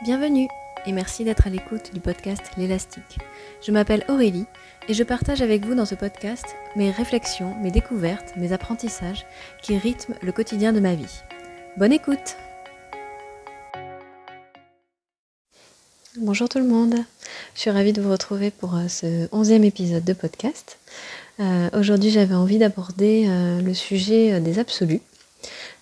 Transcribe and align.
Bienvenue 0.00 0.46
et 0.86 0.92
merci 0.92 1.24
d'être 1.24 1.48
à 1.48 1.50
l'écoute 1.50 1.92
du 1.92 1.98
podcast 1.98 2.52
L'élastique. 2.56 3.18
Je 3.60 3.72
m'appelle 3.72 4.04
Aurélie 4.08 4.44
et 4.88 4.94
je 4.94 5.02
partage 5.02 5.42
avec 5.42 5.66
vous 5.66 5.74
dans 5.74 5.86
ce 5.86 5.96
podcast 5.96 6.44
mes 6.76 6.92
réflexions, 6.92 7.56
mes 7.60 7.72
découvertes, 7.72 8.36
mes 8.36 8.52
apprentissages 8.52 9.26
qui 9.60 9.76
rythment 9.76 10.14
le 10.22 10.30
quotidien 10.30 10.72
de 10.72 10.78
ma 10.78 10.94
vie. 10.94 11.22
Bonne 11.78 11.92
écoute 11.92 12.36
Bonjour 16.16 16.48
tout 16.48 16.58
le 16.58 16.64
monde, 16.64 16.94
je 17.56 17.60
suis 17.60 17.70
ravie 17.70 17.92
de 17.92 18.00
vous 18.00 18.12
retrouver 18.12 18.52
pour 18.52 18.76
euh, 18.76 18.86
ce 18.86 19.26
onzième 19.32 19.64
épisode 19.64 20.04
de 20.04 20.12
podcast. 20.12 20.78
Euh, 21.40 21.70
aujourd'hui 21.72 22.10
j'avais 22.10 22.36
envie 22.36 22.58
d'aborder 22.58 23.26
euh, 23.26 23.60
le 23.60 23.74
sujet 23.74 24.40
des 24.40 24.60
absolus. 24.60 25.00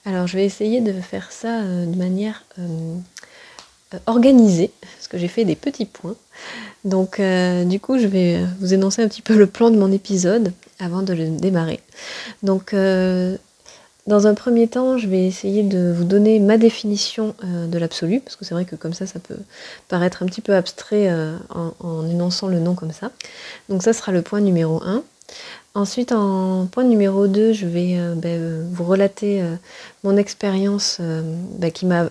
Alors 0.07 0.27
je 0.27 0.39
vais 0.39 0.47
essayer 0.47 0.81
de 0.81 0.93
faire 1.03 1.33
ça 1.33 1.63
de 1.63 1.97
manière 1.97 2.45
organisé, 4.07 4.71
parce 4.81 5.09
que 5.09 5.19
j'ai 5.19 5.29
fait 5.29 5.45
des 5.45 5.57
petits 5.57 5.87
points. 5.87 6.17
Donc 6.85 7.19
euh, 7.19 7.65
du 7.65 7.81
coup, 7.81 7.99
je 7.99 8.07
vais 8.07 8.41
vous 8.61 8.75
énoncer 8.75 9.03
un 9.03 9.09
petit 9.09 9.23
peu 9.23 9.35
le 9.37 9.47
plan 9.47 9.71
de 9.71 9.77
mon 9.77 9.91
épisode 9.91 10.53
avant 10.79 11.03
de 11.03 11.13
le 11.13 11.29
démarrer. 11.29 11.81
Donc 12.43 12.75
euh, 12.75 13.37
dans 14.07 14.27
un 14.27 14.35
premier 14.35 14.69
temps, 14.69 14.99
je 14.99 15.09
vais 15.09 15.27
essayer 15.27 15.63
de 15.63 15.93
vous 15.93 16.05
donner 16.05 16.39
ma 16.39 16.59
définition 16.59 17.35
de 17.43 17.77
l'absolu, 17.77 18.21
parce 18.21 18.37
que 18.37 18.45
c'est 18.45 18.55
vrai 18.55 18.65
que 18.65 18.77
comme 18.77 18.93
ça, 18.95 19.05
ça 19.05 19.19
peut 19.19 19.39
paraître 19.89 20.23
un 20.23 20.27
petit 20.27 20.41
peu 20.41 20.55
abstrait 20.55 21.13
en, 21.51 22.09
énonçant 22.09 22.47
le 22.47 22.61
nom 22.61 22.77
comme 22.77 22.93
ça. 22.93 23.11
Donc 23.69 23.83
ça 23.83 23.93
sera 23.93 24.13
le 24.13 24.23
point 24.23 24.41
numéro 24.41 24.81
1. 24.85 25.03
Ensuite, 25.75 26.13
en 26.13 26.67
point 26.67 26.85
numéro 26.85 27.27
2, 27.27 27.53
je 27.53 27.67
vais 27.67 27.99
ben, 28.15 28.65
vous 28.71 28.85
relater 28.85 29.43
mon 30.05 30.17
expérience 30.17 31.01
ben, 31.01 31.73
qui 31.73 31.85
m'a 31.85 32.09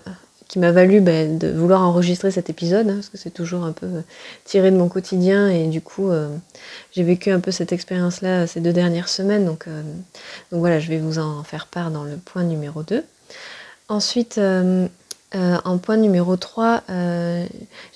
qui 0.48 0.60
m'a 0.60 0.72
valu 0.72 1.02
bah, 1.02 1.26
de 1.26 1.52
vouloir 1.52 1.82
enregistrer 1.82 2.32
cet 2.32 2.50
épisode, 2.50 2.90
hein, 2.90 2.96
parce 2.96 3.10
que 3.10 3.18
c'est 3.18 3.32
toujours 3.32 3.64
un 3.64 3.72
peu 3.72 3.86
euh, 3.86 4.02
tiré 4.44 4.72
de 4.72 4.78
mon 4.78 4.88
quotidien, 4.88 5.50
et 5.50 5.68
du 5.68 5.82
coup, 5.82 6.10
euh, 6.10 6.30
j'ai 6.92 7.04
vécu 7.04 7.32
un 7.32 7.40
peu 7.40 7.52
cette 7.52 7.72
expérience-là 7.72 8.48
ces 8.48 8.62
deux 8.62 8.74
dernières 8.74 9.10
semaines, 9.10 9.46
donc, 9.46 9.68
euh, 9.68 9.82
donc 10.52 10.60
voilà, 10.60 10.80
je 10.80 10.90
vais 10.90 11.00
vous 11.00 11.20
en 11.20 11.44
faire 11.44 11.68
part 11.68 11.92
dans 11.92 12.04
le 12.04 12.18
point 12.18 12.44
numéro 12.44 12.84
2. 12.84 13.04
Ensuite, 13.88 14.40
en 14.40 15.78
point 15.78 15.98
numéro 15.98 16.38
3, 16.38 16.82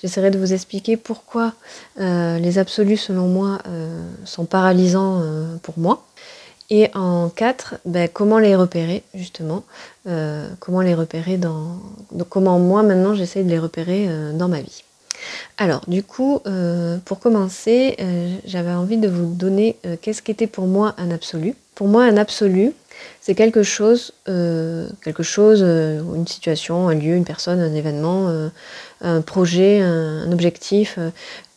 j'essaierai 0.00 0.30
de 0.30 0.38
vous 0.38 0.52
expliquer 0.52 0.96
pourquoi 0.96 1.52
les 1.98 2.58
absolus, 2.58 2.96
selon 2.96 3.26
moi, 3.26 3.58
sont 4.24 4.44
paralysants 4.44 5.20
pour 5.62 5.76
moi. 5.80 6.06
Et 6.70 6.88
en 6.94 7.28
4, 7.28 7.78
ben, 7.84 8.08
comment 8.08 8.38
les 8.38 8.54
repérer 8.54 9.02
justement 9.14 9.64
euh, 10.06 10.48
Comment 10.60 10.82
les 10.82 10.94
repérer 10.94 11.36
dans... 11.36 11.80
Donc 12.12 12.28
comment 12.28 12.60
moi 12.60 12.84
maintenant 12.84 13.14
j'essaye 13.14 13.42
de 13.42 13.50
les 13.50 13.58
repérer 13.58 14.06
euh, 14.08 14.32
dans 14.32 14.46
ma 14.46 14.60
vie. 14.60 14.84
Alors 15.58 15.82
du 15.88 16.04
coup, 16.04 16.40
euh, 16.46 16.98
pour 17.04 17.18
commencer, 17.18 17.96
j'avais 18.46 18.70
envie 18.70 18.96
de 18.96 19.08
vous 19.08 19.34
donner 19.34 19.76
qu'est-ce 20.00 20.22
qu'était 20.22 20.46
pour 20.46 20.66
moi 20.66 20.94
un 20.96 21.10
absolu. 21.10 21.54
Pour 21.74 21.88
moi, 21.88 22.04
un 22.04 22.16
absolu, 22.16 22.72
c'est 23.20 23.34
quelque 23.34 23.62
chose, 23.62 24.12
quelque 24.26 25.22
chose, 25.22 25.62
une 25.62 26.26
situation, 26.26 26.88
un 26.88 26.94
lieu, 26.94 27.14
une 27.14 27.24
personne, 27.24 27.60
un 27.60 27.74
événement, 27.74 28.48
un 29.00 29.20
projet, 29.22 29.80
un 29.80 30.30
objectif 30.30 30.98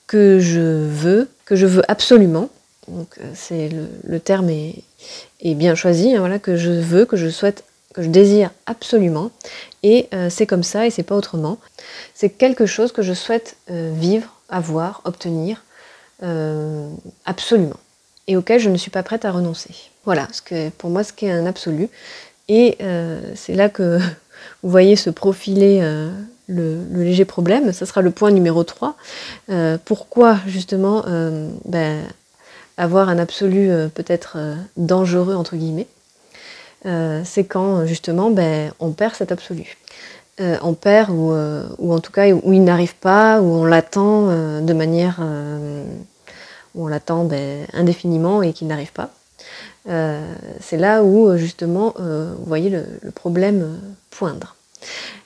que 0.08 0.39
je 0.39 0.59
veux, 0.59 1.30
que 1.45 1.55
je 1.55 1.66
veux 1.66 1.83
absolument, 1.89 2.50
donc 2.88 3.17
c'est 3.33 3.70
le, 4.03 4.20
terme 4.20 4.50
est, 4.50 4.83
bien 5.43 5.75
choisi, 5.75 6.15
hein, 6.15 6.19
voilà, 6.19 6.39
que 6.39 6.55
je 6.55 6.71
veux, 6.71 7.05
que 7.05 7.17
je 7.17 7.29
souhaite, 7.29 7.63
que 7.93 8.01
je 8.01 8.09
désire 8.09 8.51
absolument. 8.65 9.31
Et 9.83 10.07
euh, 10.13 10.29
c'est 10.29 10.47
comme 10.47 10.63
ça 10.63 10.87
et 10.87 10.89
c'est 10.89 11.03
pas 11.03 11.15
autrement. 11.15 11.57
C'est 12.13 12.29
quelque 12.29 12.65
chose 12.65 12.91
que 12.91 13.01
je 13.01 13.13
souhaite 13.13 13.57
euh, 13.69 13.91
vivre, 13.93 14.30
avoir, 14.49 15.02
obtenir 15.05 15.63
absolument. 17.25 17.75
Et 18.27 18.37
auquel 18.37 18.61
je 18.61 18.69
ne 18.69 18.77
suis 18.77 18.92
pas 18.92 19.03
prête 19.03 19.25
à 19.25 19.31
renoncer. 19.31 19.75
Voilà, 20.05 20.30
ce 20.31 20.42
que, 20.42 20.69
pour 20.69 20.89
moi, 20.89 21.03
ce 21.03 21.11
qui 21.11 21.25
est 21.25 21.31
un 21.31 21.45
absolu. 21.45 21.89
Et 22.47 22.77
c'est 23.36 23.55
là 23.55 23.67
que 23.67 23.97
vous 24.63 24.69
voyez 24.69 24.95
se 24.95 25.09
profiler 25.09 25.81
le, 26.47 26.77
léger 26.93 27.25
problème. 27.25 27.73
Ce 27.73 27.83
sera 27.83 28.02
le 28.02 28.11
point 28.11 28.31
numéro 28.31 28.63
3. 28.63 28.95
pourquoi 29.83 30.37
justement 30.47 31.03
ben, 31.65 32.05
avoir 32.78 33.10
un 33.10 33.20
absolu 33.20 33.70
euh, 33.70 33.88
peut-être 33.88 34.34
euh, 34.38 34.56
dangereux, 34.78 35.36
entre 35.36 35.56
guillemets, 35.56 35.88
euh, 36.86 37.22
c'est 37.23 37.45
quand 37.45 37.86
justement 37.86 38.32
ben, 38.32 38.72
on 38.80 38.92
perd 38.92 39.16
cet 39.16 39.32
absolu. 39.32 39.78
on 40.39 40.73
perd 40.73 41.11
ou, 41.11 41.32
ou, 41.78 41.94
en 41.94 42.00
tout 42.00 42.11
cas 42.11 42.28
où 42.30 42.54
il 42.54 42.64
n'arrive 42.64 42.95
pas, 42.95 43.39
où 43.39 43.45
on 43.45 43.66
l'attend 43.66 44.28
de 44.61 44.73
manière 44.73 45.22
où 46.73 46.86
on 46.86 46.88
l'attend 46.88 47.23
ben, 47.23 47.67
indéfiniment 47.72 48.42
et 48.42 48.52
qu'il 48.52 48.67
n'arrive 48.67 48.92
pas. 48.92 49.11
c'est 50.60 50.78
là 50.78 51.04
où 51.04 51.38
justement 51.38 51.94
vous 51.98 52.45
voyez 52.45 52.70
le, 52.72 53.11
problème 53.11 53.80
poindre. 54.10 54.55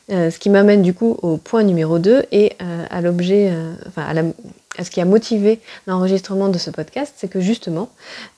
ce 0.09 0.37
qui 0.37 0.49
m'amène 0.49 0.83
du 0.83 0.93
coup 0.93 1.17
au 1.23 1.37
point 1.37 1.63
numéro 1.63 1.97
2 1.97 2.25
et 2.31 2.55
à 2.59 3.01
l'objet, 3.01 3.51
enfin 3.87 4.03
à 4.03 4.13
la, 4.13 4.23
ce 4.83 4.89
qui 4.89 5.01
a 5.01 5.05
motivé 5.05 5.59
l'enregistrement 5.87 6.49
de 6.49 6.57
ce 6.57 6.69
podcast, 6.69 7.13
c'est 7.17 7.27
que 7.27 7.39
justement, 7.39 7.89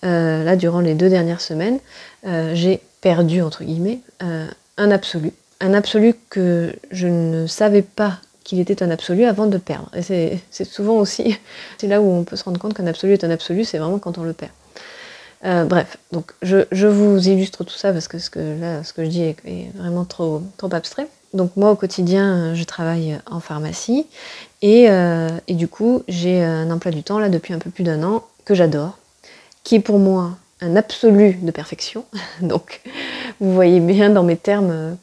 euh, 0.04 0.44
là, 0.44 0.56
durant 0.56 0.80
les 0.80 0.94
deux 0.94 1.10
dernières 1.10 1.42
semaines, 1.42 1.80
euh, 2.26 2.52
j'ai 2.56 2.82
perdu, 3.02 3.42
entre 3.42 3.64
guillemets, 3.64 4.00
euh, 4.24 4.48
un 4.78 4.92
absolu. 4.92 5.32
Un 5.60 5.74
absolu 5.74 6.16
que 6.30 6.74
je 6.92 7.08
ne 7.08 7.48
savais 7.48 7.82
pas 7.82 8.20
qu'il 8.44 8.60
était 8.60 8.82
un 8.82 8.90
absolu 8.90 9.26
avant 9.26 9.46
de 9.46 9.58
perdre. 9.58 9.92
Et 9.96 10.40
c'est 10.50 10.64
souvent 10.64 10.96
aussi, 10.96 11.38
c'est 11.78 11.88
là 11.88 12.02
où 12.02 12.10
on 12.10 12.24
peut 12.24 12.36
se 12.36 12.44
rendre 12.44 12.60
compte 12.60 12.74
qu'un 12.74 12.88
absolu 12.88 13.14
est 13.14 13.24
un 13.24 13.30
absolu, 13.30 13.66
c'est 13.66 13.78
vraiment 13.78 14.00
quand 14.00 14.18
on 14.18 14.24
le 14.24 14.34
perd. 14.34 14.52
bref, 15.68 15.98
donc 16.12 16.32
je, 16.42 16.88
vous 16.88 17.28
illustre 17.28 17.64
tout 17.64 17.76
ça 17.76 17.94
parce 17.94 18.08
que 18.08 18.18
ce 18.18 18.30
que, 18.30 18.60
là, 18.60 18.84
ce 18.84 18.94
que 18.94 19.04
je 19.04 19.10
dis 19.10 19.22
est, 19.24 19.38
est 19.46 19.72
vraiment 19.76 20.06
trop, 20.06 20.42
trop 20.58 20.74
abstrait. 20.74 21.08
Donc 21.34 21.56
moi 21.56 21.72
au 21.72 21.76
quotidien, 21.76 22.56
je 22.56 22.64
travaille 22.64 23.20
en 23.30 23.40
pharmacie 23.40 24.08
euh, 24.64 25.30
et, 25.48 25.54
du 25.54 25.68
coup, 25.68 26.04
j'ai 26.08 26.44
un 26.44 26.70
emploi 26.72 26.92
du 26.92 27.04
temps 27.04 27.20
là 27.20 27.30
depuis 27.30 27.54
un 27.54 27.60
peu 27.60 27.70
plus 27.70 27.84
d'un 27.84 28.04
an 28.04 28.26
que 28.46 28.54
j'adore, 28.54 28.98
qui 29.64 29.76
est 29.76 29.80
pour 29.80 30.00
moi 30.00 30.32
un 30.62 30.76
absolu 30.76 31.38
de 31.42 31.52
perfection. 31.52 32.06
Donc, 32.42 32.82
vous 33.40 33.54
voyez 33.54 33.80
bien 33.80 34.10
dans 34.10 34.24
mes 34.24 34.38
termes 34.38 34.98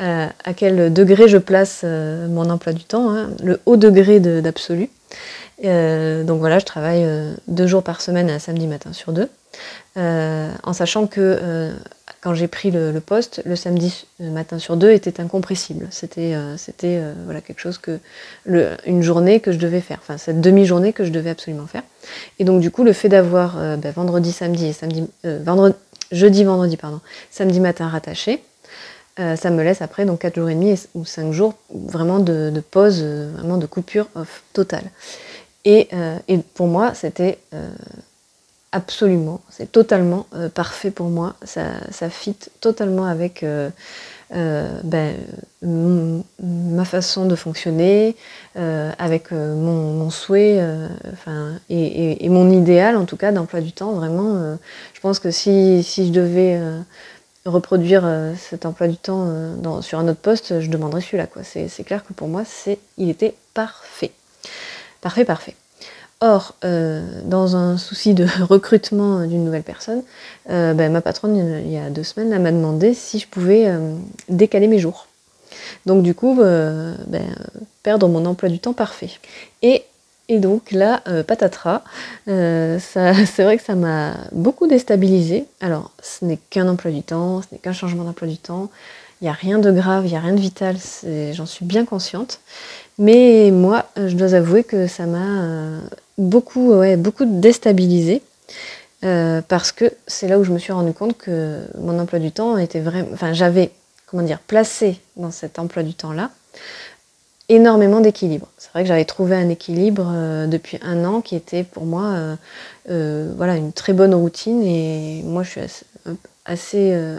euh, 0.00 0.26
à 0.44 0.54
quel 0.54 0.92
degré 0.92 1.28
je 1.28 1.38
place 1.38 1.82
euh, 1.84 2.28
mon 2.28 2.48
emploi 2.50 2.72
du 2.72 2.84
temps, 2.84 3.10
hein, 3.10 3.30
le 3.42 3.60
haut 3.66 3.76
degré 3.76 4.20
d'absolu. 4.20 4.88
donc 5.62 6.38
voilà, 6.38 6.58
je 6.58 6.64
travaille 6.64 7.06
deux 7.48 7.66
jours 7.66 7.82
par 7.82 8.00
semaine, 8.00 8.30
un 8.30 8.38
samedi 8.38 8.66
matin 8.66 8.92
sur 8.92 9.12
deux, 9.12 9.28
en 9.96 10.72
sachant 10.72 11.06
que 11.06 11.72
quand 12.20 12.34
j'ai 12.34 12.48
pris 12.48 12.70
le, 12.70 12.98
poste, 13.00 13.42
le 13.46 13.56
samedi 13.56 14.06
matin 14.18 14.58
sur 14.58 14.76
deux 14.76 14.90
était 14.90 15.20
incompressible. 15.20 15.88
C'était 15.90 16.34
euh, 16.34 16.56
euh, 16.84 17.14
voilà 17.24 17.40
quelque 17.40 17.60
chose 17.60 17.78
que 17.78 17.98
une 18.86 19.02
journée 19.02 19.40
que 19.40 19.52
je 19.52 19.58
devais 19.58 19.80
faire, 19.80 19.98
enfin 20.02 20.18
cette 20.18 20.40
demi-journée 20.40 20.92
que 20.92 21.04
je 21.04 21.10
devais 21.10 21.30
absolument 21.30 21.66
faire. 21.66 21.82
Et 22.38 22.44
donc 22.44 22.60
du 22.60 22.70
coup 22.70 22.84
le 22.84 22.92
fait 22.92 23.08
d'avoir 23.08 23.56
euh, 23.58 23.76
ben, 23.76 23.90
vendredi, 23.92 24.32
samedi 24.32 24.66
et 24.66 24.72
samedi, 24.72 25.08
vendredi, 25.24 25.74
jeudi, 26.12 26.44
vendredi 26.44 26.76
pardon, 26.76 27.00
samedi 27.30 27.60
matin 27.60 27.88
rattaché, 27.88 28.42
ça 29.16 29.50
me 29.50 29.62
laisse 29.62 29.82
après 29.82 30.06
donc 30.06 30.20
quatre 30.20 30.36
jours 30.36 30.48
et 30.48 30.54
demi 30.54 30.80
ou 30.94 31.04
cinq 31.04 31.32
jours 31.32 31.52
vraiment 31.68 32.20
de, 32.20 32.62
pause, 32.70 33.02
vraiment 33.02 33.58
de 33.58 33.66
coupure 33.66 34.08
off 34.14 34.42
totale. 34.54 34.84
Et 35.66 35.88
pour 36.54 36.68
moi 36.68 36.94
c'était 36.94 37.38
Absolument, 38.72 39.40
c'est 39.50 39.72
totalement 39.72 40.26
euh, 40.32 40.48
parfait 40.48 40.92
pour 40.92 41.08
moi. 41.08 41.34
Ça, 41.42 41.72
ça 41.90 42.08
fit 42.08 42.36
totalement 42.60 43.04
avec 43.04 43.42
euh, 43.42 43.68
euh, 44.32 44.80
ben, 44.84 45.16
ma 46.40 46.84
façon 46.84 47.26
de 47.26 47.34
fonctionner, 47.34 48.14
avec 48.54 49.32
mon, 49.32 50.08
souhait, 50.10 50.64
et, 51.68 52.28
mon 52.28 52.48
idéal 52.50 52.96
en 52.96 53.06
tout 53.06 53.16
cas 53.16 53.32
d'emploi 53.32 53.60
du 53.60 53.72
temps. 53.72 53.92
Vraiment, 53.92 54.56
je 54.94 55.00
pense 55.00 55.18
que 55.18 55.32
si, 55.32 55.82
si 55.82 56.06
je 56.06 56.12
devais 56.12 56.60
reproduire 57.44 58.08
cet 58.38 58.66
emploi 58.66 58.86
du 58.86 58.96
temps 58.96 59.82
sur 59.82 59.98
un 59.98 60.06
autre 60.06 60.20
poste, 60.20 60.60
je 60.60 60.70
demanderais 60.70 61.00
celui-là. 61.00 61.26
C'est 61.42 61.84
clair 61.84 62.04
que 62.04 62.12
pour 62.12 62.28
moi, 62.28 62.44
il 62.98 63.10
était 63.10 63.34
parfait. 63.52 64.12
Parfait, 65.00 65.24
parfait. 65.24 65.56
Or, 66.22 66.54
euh, 66.64 67.02
dans 67.24 67.56
un 67.56 67.78
souci 67.78 68.12
de 68.12 68.26
recrutement 68.42 69.26
d'une 69.26 69.42
nouvelle 69.42 69.62
personne, 69.62 70.02
euh, 70.50 70.74
ben, 70.74 70.92
ma 70.92 71.00
patronne, 71.00 71.62
il 71.64 71.72
y 71.72 71.78
a 71.78 71.88
deux 71.88 72.02
semaines, 72.02 72.42
m'a 72.42 72.52
demandé 72.52 72.92
si 72.92 73.18
je 73.18 73.26
pouvais 73.26 73.66
euh, 73.66 73.94
décaler 74.28 74.66
mes 74.66 74.78
jours. 74.78 75.06
Donc 75.86 76.02
du 76.02 76.14
coup, 76.14 76.34
ben, 76.36 77.24
perdre 77.82 78.06
mon 78.08 78.26
emploi 78.26 78.50
du 78.50 78.58
temps 78.58 78.74
parfait. 78.74 79.10
Et, 79.62 79.84
donc 80.28 80.70
là, 80.70 81.02
patatras, 81.26 81.82
c'est 82.26 83.42
vrai 83.42 83.56
que 83.56 83.64
ça 83.64 83.74
m'a 83.74 84.14
beaucoup 84.30 84.68
déstabilisé. 84.68 85.46
Alors, 85.60 85.90
ce 86.02 86.24
n'est 86.24 86.38
qu'un 86.50 86.68
emploi 86.68 86.92
du 86.92 87.02
temps, 87.02 87.42
ce 87.42 87.48
n'est 87.50 87.58
qu'un 87.58 87.72
changement 87.72 88.04
d'emploi 88.04 88.28
du 88.28 88.36
temps. 88.36 88.70
Il 89.20 89.24
n'y 89.24 89.28
a 89.28 89.32
rien 89.32 89.58
de 89.58 89.70
grave, 89.70 90.06
il 90.06 90.10
n'y 90.10 90.16
a 90.16 90.20
rien 90.20 90.32
de 90.32 90.40
vital, 90.40 90.76
j'en 91.32 91.46
suis 91.46 91.64
bien 91.64 91.84
consciente. 91.84 92.40
Mais 92.98 93.50
moi, 93.50 93.84
je 93.96 94.14
dois 94.14 94.34
avouer 94.34 94.64
que 94.64 94.86
ça 94.86 95.06
m'a 95.06 95.80
beaucoup, 96.16 96.72
ouais, 96.72 96.96
beaucoup 96.96 97.24
déstabilisée. 97.26 98.22
parce 99.02 99.72
que 99.72 99.92
c'est 100.06 100.26
là 100.26 100.38
où 100.38 100.44
je 100.44 100.52
me 100.52 100.58
suis 100.58 100.72
rendu 100.72 100.92
compte 100.94 101.18
que 101.18 101.60
mon 101.78 101.98
emploi 101.98 102.18
du 102.18 102.32
temps 102.32 102.56
était 102.56 102.80
vraiment. 102.80 103.08
Enfin, 103.12 103.34
j'avais, 103.34 103.72
comment 104.06 104.22
dire, 104.22 104.38
placé 104.38 105.00
dans 105.16 105.30
cet 105.30 105.58
emploi 105.58 105.82
du 105.82 105.92
temps-là 105.92 106.30
énormément 107.50 108.00
d'équilibre. 108.00 108.46
C'est 108.56 108.70
vrai 108.70 108.84
que 108.84 108.88
j'avais 108.88 109.04
trouvé 109.04 109.34
un 109.34 109.48
équilibre 109.48 110.06
euh, 110.08 110.46
depuis 110.46 110.78
un 110.82 111.04
an 111.04 111.20
qui 111.20 111.34
était 111.34 111.64
pour 111.64 111.84
moi 111.84 112.04
euh, 112.04 112.36
euh, 112.90 113.32
voilà, 113.36 113.56
une 113.56 113.72
très 113.72 113.92
bonne 113.92 114.14
routine 114.14 114.62
et 114.62 115.22
moi 115.24 115.42
je 115.42 115.50
suis 115.50 115.60
assez, 115.60 115.84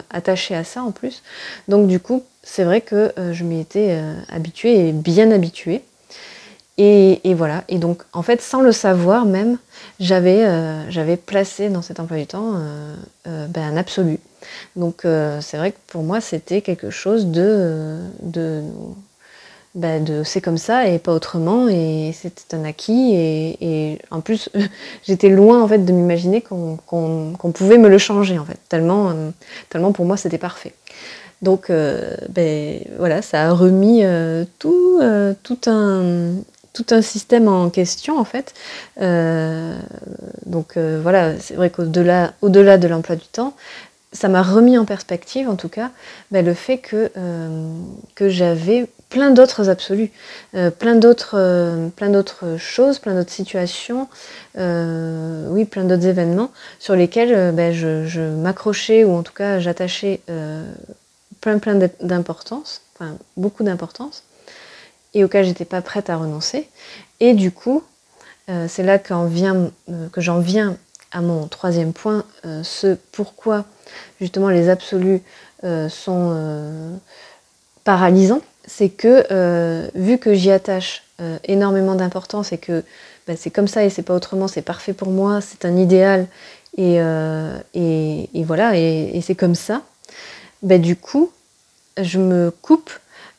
attachée 0.09 0.55
à 0.55 0.63
ça 0.63 0.83
en 0.83 0.91
plus. 0.91 1.23
Donc 1.67 1.87
du 1.87 1.99
coup, 1.99 2.23
c'est 2.43 2.63
vrai 2.63 2.81
que 2.81 3.11
je 3.31 3.43
m'y 3.43 3.59
étais 3.59 3.97
habituée 4.29 4.89
et 4.89 4.91
bien 4.91 5.31
habituée. 5.31 5.83
Et, 6.77 7.33
voilà, 7.35 7.63
et 7.69 7.77
donc 7.77 8.01
en 8.11 8.23
fait 8.23 8.41
sans 8.41 8.61
le 8.61 8.71
savoir 8.71 9.25
même, 9.25 9.57
j'avais 9.99 11.17
placé 11.17 11.69
dans 11.69 11.83
cet 11.83 11.99
emploi 11.99 12.17
du 12.17 12.25
temps 12.25 12.55
ben, 13.25 13.61
un 13.61 13.77
absolu. 13.77 14.17
Donc 14.75 15.01
c'est 15.41 15.57
vrai 15.57 15.73
que 15.73 15.77
pour 15.87 16.01
moi 16.01 16.21
c'était 16.21 16.61
quelque 16.61 16.89
chose 16.89 17.27
de 17.27 17.99
bah, 19.73 19.99
c'est 20.25 20.41
comme 20.41 20.57
ça 20.57 20.87
et 20.87 20.99
pas 20.99 21.13
autrement 21.13 21.69
et 21.69 22.13
c'était 22.13 22.57
un 22.57 22.65
acquis 22.65 23.13
et, 23.15 23.99
en 24.11 24.19
plus 24.19 24.49
j'étais 25.07 25.29
loin 25.29 25.63
en 25.63 25.67
fait 25.67 25.79
de 25.85 25.93
m'imaginer 25.93 26.41
qu'on 26.41 26.77
pouvait 27.53 27.77
me 27.77 27.87
le 27.87 27.97
changer 27.97 28.37
en 28.37 28.43
fait. 28.43 28.59
Tellement 28.67 29.11
euh, 29.11 29.29
tellement 29.69 29.93
pour 29.93 30.05
moi 30.05 30.17
c'était 30.17 30.37
parfait. 30.37 30.73
Donc 31.41 31.69
euh, 31.69 32.17
ben, 32.29 32.81
voilà 32.97 33.21
ça 33.21 33.47
a 33.47 33.53
remis 33.53 34.01
euh, 34.03 34.43
tout 34.59 34.99
tout 35.41 35.59
un 35.67 36.33
tout 36.73 36.85
un 36.89 37.01
système 37.01 37.47
en 37.47 37.69
question 37.69 38.19
en 38.19 38.25
fait. 38.25 38.53
Donc 40.45 40.77
voilà 40.77 41.39
c'est 41.39 41.55
vrai 41.55 41.69
qu'au-delà 41.69 42.33
au-delà 42.41 42.77
de 42.77 42.89
l'emploi 42.89 43.15
du 43.15 43.27
temps 43.27 43.53
ça 44.13 44.27
m'a 44.27 44.43
remis 44.43 44.77
en 44.77 44.83
perspective, 44.83 45.47
en 45.47 45.55
tout 45.55 45.69
cas, 45.69 45.89
ben, 46.31 46.45
le 46.45 46.53
fait 46.53 46.79
que, 46.79 47.09
que 48.13 48.27
j'avais 48.27 48.89
plein 49.11 49.29
d'autres 49.29 49.69
absolus, 49.69 50.09
euh, 50.55 50.71
plein 50.71 50.95
d'autres 50.95 51.35
euh, 51.35 51.89
plein 51.89 52.09
d'autres 52.09 52.57
choses, 52.57 52.97
plein 52.97 53.13
d'autres 53.13 53.31
situations, 53.31 54.07
euh, 54.57 55.47
oui, 55.49 55.65
plein 55.65 55.83
d'autres 55.83 56.07
événements 56.07 56.49
sur 56.79 56.95
lesquels 56.95 57.51
ben, 57.53 57.71
je, 57.73 58.21
m'accrochais 58.21 59.03
ou 59.03 59.13
en 59.13 59.21
tout 59.21 59.33
cas 59.33 59.59
j'attachais 59.59 60.21
plein 61.41 61.59
plein 61.59 61.89
d'importance, 61.99 62.81
enfin 62.95 63.17
beaucoup 63.37 63.63
d'importance, 63.63 64.23
et 65.13 65.23
auxquels 65.23 65.45
j'étais 65.45 65.65
pas 65.65 65.81
prête 65.81 66.09
à 66.09 66.15
renoncer. 66.15 66.69
Et 67.19 67.33
du 67.33 67.51
coup, 67.51 67.83
c'est 68.67 68.83
là 68.83 68.97
vient, 69.27 69.71
que 70.11 70.21
j'en 70.21 70.39
viens 70.39 70.77
à 71.11 71.21
mon 71.21 71.47
troisième 71.47 71.91
point, 71.91 72.23
ce 72.63 72.95
pourquoi 73.11 73.65
justement 74.21 74.49
les 74.49 74.69
absolus 74.69 75.21
sont 75.89 76.99
paralysants 77.83 78.41
c'est 78.71 78.89
que 78.89 79.25
euh, 79.31 79.87
vu 79.95 80.17
que 80.17 80.33
j'y 80.33 80.49
attache 80.49 81.03
euh, 81.19 81.37
énormément 81.43 81.95
d'importance 81.95 82.53
et 82.53 82.57
que 82.57 82.83
bah, 83.27 83.33
c'est 83.35 83.51
comme 83.51 83.67
ça 83.67 83.83
et 83.83 83.89
c'est 83.89 84.01
pas 84.01 84.15
autrement, 84.15 84.47
c'est 84.47 84.61
parfait 84.61 84.93
pour 84.93 85.09
moi, 85.09 85.41
c'est 85.41 85.65
un 85.65 85.75
idéal 85.75 86.27
et, 86.77 87.01
euh, 87.01 87.57
voilà, 88.33 88.77
et, 88.77 89.19
c'est 89.21 89.35
comme 89.35 89.55
ça, 89.55 89.81
bah, 90.63 90.77
du 90.77 90.95
coup, 90.95 91.31
je 92.01 92.17
me 92.17 92.49
coupe 92.61 92.91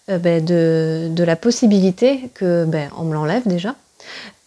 bah, 0.07 0.41
de, 0.41 1.11
la 1.17 1.37
possibilité 1.37 2.29
que, 2.35 2.67
on 2.99 3.05
me 3.05 3.15
l'enlève 3.15 3.47
déjà, 3.47 3.75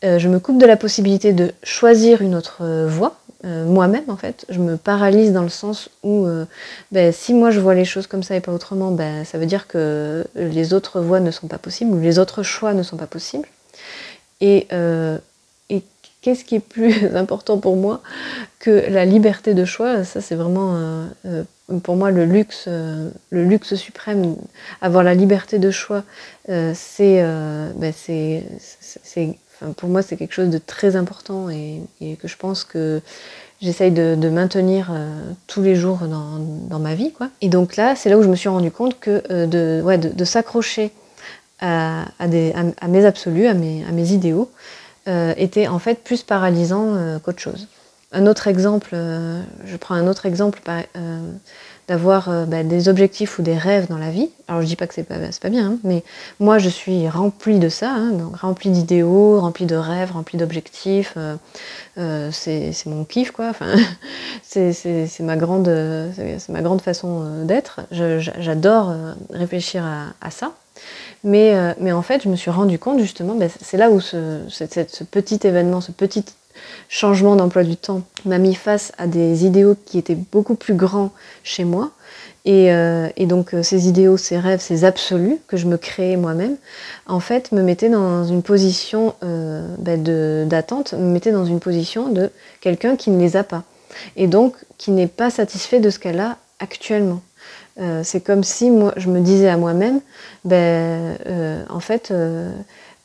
je 0.04 0.28
me 0.28 0.40
coupe 0.40 0.60
de 0.60 0.68
la 0.68 0.78
possibilité 0.78 1.34
de 1.34 1.52
choisir 1.64 2.22
une 2.22 2.36
autre 2.36 2.86
voie, 2.86 3.16
euh, 3.44 3.66
moi-même 3.66 4.06
en 4.08 4.16
fait. 4.16 4.46
Je 4.50 4.60
me 4.60 4.78
paralyse 4.78 5.34
dans 5.34 5.44
le 5.44 5.50
sens 5.50 5.90
où 6.04 6.26
euh, 6.26 6.46
ben, 6.92 7.12
si 7.12 7.34
moi 7.34 7.52
je 7.52 7.60
vois 7.60 7.76
les 7.76 7.86
choses 7.86 8.08
comme 8.08 8.24
ça 8.24 8.36
et 8.36 8.40
pas 8.40 8.52
autrement, 8.52 8.92
ben, 8.92 9.26
ça 9.26 9.38
veut 9.38 9.46
dire 9.46 9.68
que 9.68 10.26
les 10.36 10.74
autres 10.74 11.02
voies 11.02 11.20
ne 11.20 11.32
sont 11.32 11.48
pas 11.48 11.58
possibles 11.58 11.92
ou 11.94 12.00
les 12.00 12.18
autres 12.18 12.44
choix 12.44 12.74
ne 12.74 12.82
sont 12.82 12.98
pas 12.98 13.08
possibles. 13.08 13.48
Et, 14.42 14.68
euh, 14.72 15.18
et 15.70 15.84
qu'est-ce 16.22 16.46
qui 16.46 16.56
est 16.56 16.60
plus 16.60 16.94
important 17.16 17.58
pour 17.58 17.76
moi 17.76 18.02
que 18.60 18.86
la 18.90 19.06
liberté 19.06 19.54
de 19.54 19.66
choix? 19.66 20.04
Ça 20.06 20.22
c'est 20.22 20.36
vraiment 20.36 21.08
pour 21.84 21.98
moi 21.98 22.12
le 22.12 22.26
luxe, 22.26 22.68
le 22.68 23.44
luxe 23.44 23.76
suprême. 23.76 24.38
Avoir 24.82 25.04
la 25.04 25.14
liberté 25.14 25.60
de 25.60 25.72
choix, 25.72 26.04
c'est 26.74 27.22
ben, 27.76 27.94
pour 29.78 29.90
moi, 29.90 30.02
c'est 30.02 30.18
quelque 30.18 30.34
chose 30.34 30.50
de 30.50 30.58
très 30.58 30.96
important 30.96 31.50
et, 31.50 31.82
que 32.22 32.28
je 32.28 32.38
pense 32.38 32.64
que 32.64 33.02
j'essaye 33.62 33.92
de, 33.92 34.30
maintenir 34.30 34.90
euh, 34.92 35.32
tous 35.48 35.62
les 35.62 35.76
jours 35.76 36.00
dans, 36.00 36.80
ma 36.80 36.96
vie. 36.96 37.12
Quoi. 37.12 37.30
Et 37.42 37.50
donc 37.50 37.76
là, 37.76 37.96
c'est 37.96 38.10
là 38.10 38.18
où 38.18 38.24
je 38.24 38.30
me 38.30 38.36
suis 38.36 38.50
rendu 38.50 38.72
compte 38.72 39.00
que 39.00 39.24
euh, 39.32 39.48
de, 39.48 40.26
s'accrocher 40.26 40.92
à, 41.60 42.06
mes 42.28 43.06
absolus, 43.06 43.48
à 43.48 43.54
mes, 43.54 44.12
idéaux, 44.12 44.52
euh, 45.08 45.34
était 45.38 45.68
en 45.68 45.80
fait 45.80 46.04
plus 46.04 46.24
paralysant 46.24 47.20
qu'autre 47.24 47.40
chose. 47.40 47.68
Un 48.12 48.28
autre 48.28 48.48
exemple, 48.48 48.92
je 48.94 49.78
prends 49.78 49.96
un 49.96 50.08
autre 50.08 50.26
exemple 50.26 50.62
d'avoir 51.88 52.30
euh, 52.30 52.46
bah, 52.46 52.64
des 52.64 52.90
objectifs 52.90 53.38
ou 53.38 53.42
des 53.42 53.58
rêves 53.58 53.88
dans 53.90 53.98
la 53.98 54.10
vie. 54.10 54.30
Alors 54.48 54.62
je 54.62 54.68
dis 54.68 54.76
pas 54.76 54.88
que 54.88 54.94
c'est 54.94 55.04
pas, 55.04 55.16
pas 55.18 55.50
bien, 55.50 55.68
hein, 55.68 55.78
mais 55.84 56.04
moi 56.40 56.58
je 56.58 56.70
suis 56.70 57.08
remplie 57.08 57.60
de 57.60 57.70
ça, 57.70 57.92
hein, 57.92 58.12
donc 58.12 58.38
remplie 58.38 58.72
d'idéaux, 58.72 59.40
remplie 59.40 59.66
de 59.66 59.76
rêves, 59.76 60.12
remplie 60.12 60.38
d'objectifs. 60.38 61.14
Euh, 61.18 61.36
euh, 61.98 62.30
c'est 62.32 62.74
mon 62.88 63.04
kiff 63.06 63.32
quoi. 63.32 63.50
Enfin, 63.50 63.76
c'est 64.44 65.20
ma 65.20 65.38
grande, 65.38 65.72
c'est 66.16 66.50
ma 66.50 66.62
grande 66.62 66.82
façon 66.82 67.44
d'être. 67.44 67.82
J'adore 67.92 68.94
réfléchir 69.30 69.84
à, 70.22 70.32
ça. 70.32 70.54
Mais, 71.24 71.56
mais, 71.80 71.92
en 71.92 72.02
fait, 72.02 72.24
je 72.24 72.30
me 72.30 72.36
suis 72.36 72.52
rendu 72.52 72.78
compte 72.78 73.00
justement, 73.00 73.34
bah, 73.36 73.46
c'est 73.62 73.78
là 73.78 73.90
où 73.90 74.00
ce, 74.00 74.42
ce, 74.50 75.04
petit 75.04 75.40
événement, 75.44 75.82
ce 75.82 75.92
petit 75.92 76.26
changement 76.90 77.36
d'emploi 77.36 77.64
du 77.64 77.78
temps 77.78 78.02
m'a 78.26 78.38
mis 78.38 78.56
face 78.56 78.92
à 78.98 79.08
des 79.08 79.46
idéaux 79.46 79.76
qui 79.86 79.98
étaient 79.98 80.18
beaucoup 80.32 80.56
plus 80.56 80.74
grands 80.74 81.12
chez 81.44 81.64
moi. 81.64 81.92
Et, 82.46 82.72
euh, 82.72 83.10
donc 83.22 83.54
euh, 83.54 83.64
ces 83.64 83.88
idéaux, 83.88 84.18
ces 84.18 84.38
rêves, 84.38 84.60
ces 84.60 84.86
absolus 84.86 85.40
que 85.48 85.58
je 85.58 85.66
me 85.66 85.78
créais 85.78 86.16
moi-même, 86.16 86.58
en 87.08 87.20
fait, 87.20 87.52
me 87.52 87.64
mettaient 87.64 87.90
dans 87.90 88.24
une 88.24 88.44
position 88.44 89.16
euh, 89.24 89.68
bah, 89.80 89.98
d'attente, 89.98 90.94
me 90.94 91.12
mettaient 91.12 91.32
dans 91.32 91.46
une 91.46 91.60
position 91.60 92.10
de 92.10 92.30
quelqu'un 92.62 92.96
qui 92.96 93.10
ne 93.10 93.20
les 93.20 93.36
a 93.36 93.44
pas. 93.44 93.64
Et 94.16 94.28
donc 94.28 94.56
qui 94.78 94.92
n'est 94.92 95.08
pas 95.08 95.30
satisfait 95.30 95.80
de 95.80 95.90
ce 95.90 96.00
qu'elle 96.00 96.20
a 96.20 96.38
actuellement. 96.60 97.22
c'est 98.04 98.22
comme 98.22 98.44
si 98.44 98.70
moi, 98.70 98.94
je 98.96 99.10
me 99.10 99.20
disais 99.20 99.50
à 99.50 99.58
moi-même, 99.58 100.00
ben, 100.44 101.18
en 101.70 101.80
fait, 101.80 102.14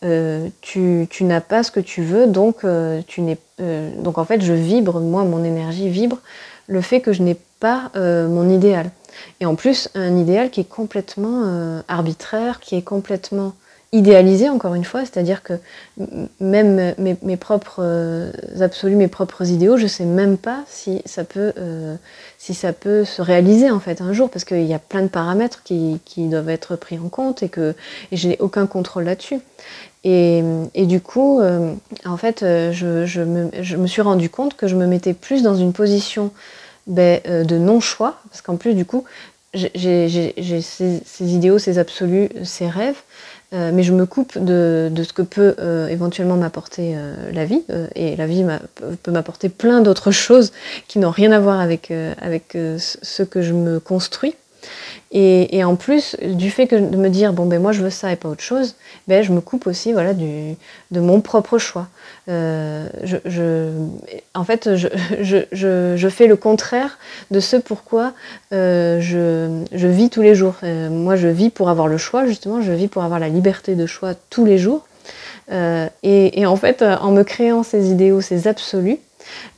euh, 0.02 0.48
tu, 0.62 1.06
n'as 1.20 1.42
pas 1.42 1.62
ce 1.62 1.70
que 1.70 1.80
tu 1.80 2.02
veux, 2.02 2.26
donc 2.26 2.64
euh, 2.64 3.02
tu 3.06 3.20
n'es, 3.20 3.36
euh, 3.60 3.90
donc 4.00 4.16
en 4.16 4.24
fait 4.24 4.40
je 4.40 4.54
vibre, 4.54 4.98
moi 4.98 5.24
mon 5.24 5.44
énergie 5.44 5.90
vibre 5.90 6.18
le 6.68 6.80
fait 6.80 7.00
que 7.00 7.12
je 7.12 7.22
n'ai 7.22 7.36
pas 7.58 7.90
mon 7.96 8.48
idéal. 8.48 8.90
Et 9.40 9.44
en 9.44 9.54
plus 9.54 9.90
un 9.94 10.16
idéal 10.16 10.48
qui 10.48 10.60
est 10.60 10.68
complètement 10.68 11.82
arbitraire, 11.88 12.60
qui 12.60 12.76
est 12.76 12.82
complètement 12.82 13.52
idéalisé 13.92 14.48
encore 14.48 14.74
une 14.74 14.84
fois, 14.84 15.00
c'est-à-dire 15.00 15.42
que 15.42 15.54
même 16.38 16.94
mes, 16.96 17.36
propres 17.36 18.30
absolus, 18.60 18.94
mes 18.94 19.08
propres 19.08 19.50
idéaux, 19.50 19.76
je 19.76 19.88
sais 19.88 20.04
même 20.04 20.38
pas 20.38 20.62
si 20.68 21.02
ça 21.04 21.24
peut, 21.24 21.52
si 22.38 22.54
ça 22.54 22.72
peut 22.72 23.04
se 23.04 23.20
réaliser 23.20 23.70
en 23.70 23.80
fait 23.80 24.00
un 24.00 24.12
jour, 24.12 24.30
parce 24.30 24.44
qu'il 24.44 24.64
y 24.64 24.72
a 24.72 24.78
plein 24.78 25.02
de 25.02 25.08
paramètres 25.08 25.62
qui, 25.64 26.00
doivent 26.16 26.50
être 26.50 26.76
pris 26.76 26.98
en 26.98 27.08
compte 27.08 27.42
et 27.42 27.48
que 27.48 27.74
et 28.12 28.16
je 28.16 28.28
n'ai 28.28 28.38
aucun 28.38 28.66
contrôle 28.66 29.04
là-dessus. 29.04 29.40
Et, 30.04 30.42
du 30.86 31.00
coup, 31.00 31.40
euh, 31.40 31.74
en 32.06 32.16
fait, 32.16 32.42
euh, 32.42 32.72
je, 32.72 33.20
me, 33.22 33.86
suis 33.86 34.02
rendu 34.02 34.30
compte 34.30 34.56
que 34.56 34.66
je 34.66 34.76
me 34.76 34.86
mettais 34.86 35.12
plus 35.12 35.42
dans 35.42 35.54
une 35.54 35.72
position 35.72 36.32
ben, 36.86 37.20
euh, 37.28 37.44
de 37.44 37.58
non-choix, 37.58 38.18
parce 38.30 38.40
qu'en 38.40 38.56
plus, 38.56 38.74
du 38.74 38.86
coup, 38.86 39.04
j'ai 39.52 40.08
ces, 40.62 41.02
idéaux, 41.20 41.58
ces 41.58 41.78
absolus, 41.78 42.28
ces 42.44 42.68
rêves, 42.68 43.02
mais 43.52 43.82
je 43.82 43.92
me 43.92 44.06
coupe 44.06 44.38
de, 44.38 44.92
ce 44.96 45.12
que 45.12 45.22
peut 45.22 45.56
éventuellement 45.90 46.36
m'apporter 46.36 46.94
la 47.32 47.44
vie, 47.44 47.64
et 47.96 48.14
la 48.14 48.28
vie 48.28 48.46
peut 49.02 49.10
m'apporter 49.10 49.48
plein 49.48 49.80
d'autres 49.80 50.12
choses 50.12 50.52
qui 50.86 51.00
n'ont 51.00 51.10
rien 51.10 51.32
à 51.32 51.40
voir 51.40 51.58
avec, 51.58 51.92
avec 52.20 52.52
ce 52.52 53.24
que 53.24 53.42
je 53.42 53.52
me 53.52 53.80
construis. 53.80 54.36
Et, 55.12 55.64
en 55.64 55.74
plus, 55.74 56.16
du 56.22 56.50
fait 56.50 56.66
de 56.66 56.96
me 56.96 57.08
dire, 57.08 57.32
bon, 57.32 57.46
ben 57.46 57.60
moi 57.60 57.72
je 57.72 57.82
veux 57.82 57.90
ça 57.90 58.12
et 58.12 58.16
pas 58.16 58.28
autre 58.28 58.42
chose, 58.42 58.76
ben, 59.08 59.24
je 59.24 59.32
me 59.32 59.40
coupe 59.40 59.66
aussi 59.66 59.92
voilà, 59.92 60.14
de 60.14 61.00
mon 61.00 61.20
propre 61.20 61.58
choix. 61.58 61.88
Euh, 62.28 62.88
en 64.34 64.44
fait, 64.44 64.70
je, 64.76 66.08
fais 66.10 66.26
le 66.26 66.36
contraire 66.36 66.98
de 67.30 67.40
ce 67.40 67.56
pourquoi 67.56 68.12
euh, 68.52 69.00
je, 69.00 69.86
vis 69.86 70.10
tous 70.10 70.22
les 70.22 70.34
jours. 70.34 70.54
Euh, 70.62 70.90
moi, 70.90 71.16
je 71.16 71.28
vis 71.28 71.50
pour 71.50 71.70
avoir 71.70 71.88
le 71.88 71.98
choix, 71.98 72.26
justement, 72.26 72.62
je 72.62 72.72
vis 72.72 72.88
pour 72.88 73.02
avoir 73.02 73.18
la 73.18 73.28
liberté 73.28 73.74
de 73.74 73.86
choix 73.86 74.14
tous 74.30 74.44
les 74.44 74.58
jours. 74.58 74.86
Et, 76.04 76.46
en 76.46 76.56
fait, 76.56 76.82
en 76.82 77.10
me 77.10 77.24
créant 77.24 77.64
ces 77.64 77.90
idéaux, 77.90 78.20
ces 78.20 78.46
absolus, 78.46 78.98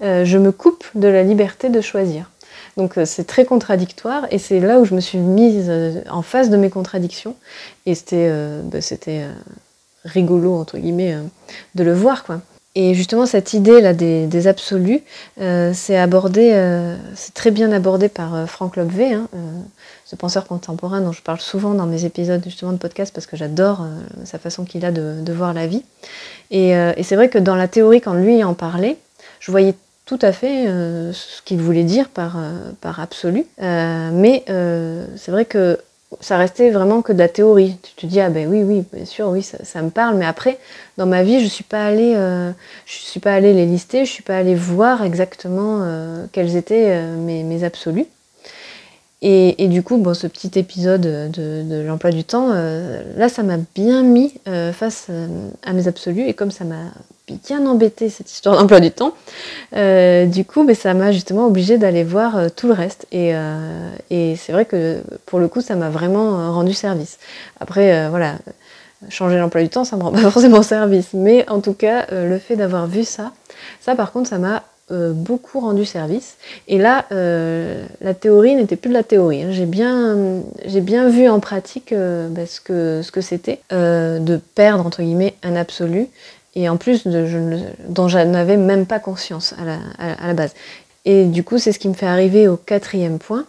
je 0.01 0.39
me 0.39 0.51
coupe 0.51 0.87
de 0.95 1.07
la 1.07 1.23
liberté 1.23 1.69
de 1.69 1.83
choisir. 1.83 2.31
Donc 2.77 2.97
euh, 2.97 3.05
c'est 3.05 3.25
très 3.25 3.45
contradictoire 3.45 4.27
et 4.31 4.39
c'est 4.39 4.61
là 4.61 4.79
où 4.79 4.85
je 4.85 4.95
me 4.95 5.01
suis 5.01 5.19
mise 5.19 5.67
euh, 5.69 6.03
en 6.11 6.23
face 6.23 6.51
de 6.51 6.57
mes 6.57 6.71
contradictions 6.71 7.37
et 7.87 7.95
c'était 7.95 8.29
euh, 8.31 8.63
bah, 8.63 8.79
rigolo 10.05 10.55
entre 10.55 10.79
guillemets 10.79 11.17
de 11.75 11.85
le 11.85 11.93
voir 11.93 12.25
quoi. 12.25 12.41
Et 12.75 12.95
justement 12.95 13.27
cette 13.27 13.53
idée 13.53 13.83
là 13.83 13.93
des, 13.93 14.47
absolus, 14.47 15.03
c'est 15.37 15.99
abordé, 15.99 16.51
c'est 17.15 17.35
très 17.35 17.51
bien 17.51 17.71
abordé 17.71 18.09
par 18.09 18.49
Frank 18.49 18.77
Lobvé, 18.77 19.13
hein, 19.13 19.29
ce 20.07 20.17
penseur 20.17 20.47
contemporain 20.47 21.03
dont 21.03 21.13
je 21.13 21.21
parle 21.21 21.39
souvent 21.39 21.75
dans 21.75 21.85
mes 21.85 22.07
épisodes 22.07 22.43
justement 22.43 22.73
de 22.73 22.79
podcast 22.79 23.15
parce 23.15 23.27
que 23.27 23.37
j'adore 23.37 23.87
sa 24.25 24.39
façon 24.39 24.65
qu'il 24.65 24.87
a 24.87 24.91
de, 24.91 25.33
voir 25.33 25.53
la 25.53 25.67
vie. 25.67 25.85
Et 26.51 26.73
c'est 27.03 27.15
vrai 27.15 27.29
que 27.29 27.39
dans 27.39 27.57
la 27.57 27.69
théorie 27.69 28.01
quand 28.01 28.15
lui 28.15 28.43
en 28.43 28.55
parlait, 28.55 28.97
je 29.39 29.51
voyais 29.51 29.75
tout 30.13 30.27
à 30.27 30.33
fait 30.33 30.67
euh, 30.67 31.11
ce 31.15 31.41
qu'il 31.41 31.59
voulait 31.59 31.85
dire 31.85 32.11
par, 32.11 32.37
euh, 32.37 32.71
par 32.83 33.01
absolu. 33.01 33.47
Euh, 33.63 34.11
mais 34.13 34.45
c'est 35.17 35.31
vrai 35.31 35.47
que 35.47 35.79
ça 36.21 36.37
restait 36.37 36.71
vraiment 36.71 37.01
que 37.01 37.15
de 37.15 37.19
la 37.19 37.29
théorie. 37.29 37.79
Tu 37.83 37.95
te 37.95 38.07
dis, 38.07 38.21
ah 38.21 38.29
ben 38.29 38.47
oui, 38.47 38.63
oui, 38.63 38.85
bien 38.93 39.07
sûr, 39.07 39.29
oui, 39.29 39.43
ça, 39.43 39.81
me 39.81 39.89
parle. 39.89 40.17
Mais 40.17 40.27
après, 40.27 40.59
dans 40.99 41.07
ma 41.07 41.23
vie, 41.23 41.39
je 41.39 41.45
ne 41.45 41.49
suis 41.49 41.65
pas 41.65 41.87
allée, 41.87 42.15
je 42.15 42.93
suis 42.93 43.21
pas 43.21 43.33
allée 43.33 43.55
les 43.55 43.65
lister, 43.65 43.99
je 43.99 44.11
ne 44.11 44.15
suis 44.15 44.23
pas 44.23 44.37
allée 44.37 44.55
voir 44.55 45.03
exactement 45.03 45.83
quels 46.33 46.57
étaient 46.57 47.01
mes, 47.17 47.43
mes 47.43 47.65
absolus. 47.65 48.07
Et, 49.25 49.69
du 49.69 49.83
coup, 49.83 49.99
bon, 49.99 50.15
ce 50.15 50.27
petit 50.27 50.59
épisode 50.59 51.01
de, 51.01 51.83
l'emploi 51.87 52.11
du 52.11 52.25
temps, 52.25 52.49
là, 53.17 53.29
ça 53.29 53.45
m'a 53.45 53.57
bien 53.75 54.03
mis 54.03 54.35
face 54.73 55.09
à 55.65 55.73
mes 55.73 55.87
absolus. 55.87 56.27
Et 56.27 56.35
comme 56.35 56.51
ça 56.51 56.65
m'a 56.65 56.91
bien 57.37 57.67
embêté 57.67 58.09
cette 58.09 58.31
histoire 58.31 58.57
d'emploi 58.57 58.81
du 58.81 58.91
temps. 58.91 59.15
Euh, 59.77 60.27
du 60.27 60.45
coup, 60.45 60.63
mais 60.63 60.75
ça 60.75 60.95
m'a 60.95 61.13
justement 61.13 61.47
obligé 61.47 61.79
d'aller 61.79 62.05
voir 62.05 62.37
euh, 62.37 62.49
tout 62.55 62.67
le 62.67 62.75
reste. 62.75 63.07
Euh, 63.15 63.91
et, 64.11 64.37
c'est 64.37 64.53
vrai 64.53 64.65
que 64.65 65.03
pour 65.27 65.39
le 65.39 65.49
coup, 65.49 65.61
ça 65.61 65.77
m'a 65.77 65.91
vraiment 65.91 66.53
rendu 66.53 66.75
service. 66.75 67.19
Après, 67.61 68.09
voilà, 68.09 68.35
changer 69.09 69.39
l'emploi 69.39 69.63
du 69.63 69.69
temps, 69.69 69.85
ça 69.85 69.97
me 69.97 70.03
rend 70.03 70.13
pas 70.13 70.19
forcément 70.31 70.63
service. 70.63 71.09
Mais 71.15 71.49
en 71.49 71.61
tout 71.61 71.75
cas, 71.75 72.07
le 72.11 72.39
fait 72.39 72.57
d'avoir 72.57 72.87
vu 72.87 73.05
ça, 73.05 73.33
ça 73.81 73.95
par 73.95 74.13
contre, 74.13 74.29
ça 74.29 74.39
m'a 74.39 74.63
beaucoup 75.15 75.61
rendu 75.61 75.85
service. 75.85 76.37
Et 76.69 76.79
là, 76.79 77.07
la 77.11 78.15
théorie 78.15 78.55
n'était 78.55 78.77
plus 78.77 78.89
de 78.89 78.95
la 78.95 79.03
théorie. 79.03 79.43
Hein. 79.43 79.51
J'ai 79.51 79.67
bien, 79.67 80.17
bien 80.67 81.09
vu 81.09 81.29
en 81.29 81.41
pratique 81.41 81.95
bah, 81.95 82.47
ce 82.47 82.61
que 83.11 83.21
c'était 83.21 83.61
de 83.71 84.41
perdre 84.55 84.87
entre 84.87 85.03
guillemets 85.03 85.35
un 85.43 85.57
absolu 85.57 86.09
et 86.55 86.69
en 86.69 86.77
plus 86.77 87.07
de, 87.07 87.27
dont 87.89 88.09
je 88.09 88.19
n'avais 88.19 88.57
même 88.57 88.87
pas 88.87 88.99
conscience 88.99 89.55
à 89.59 89.65
la, 89.65 89.79
à, 89.99 90.27
la, 90.27 90.35
base. 90.35 90.55
Et 91.05 91.25
du 91.25 91.45
coup, 91.45 91.59
c'est 91.59 91.73
ce 91.73 91.79
qui 91.79 91.89
me 91.89 91.95
fait 91.95 92.07
arriver 92.07 92.49
au 92.49 92.57
quatrième 92.57 93.19
point. 93.19 93.45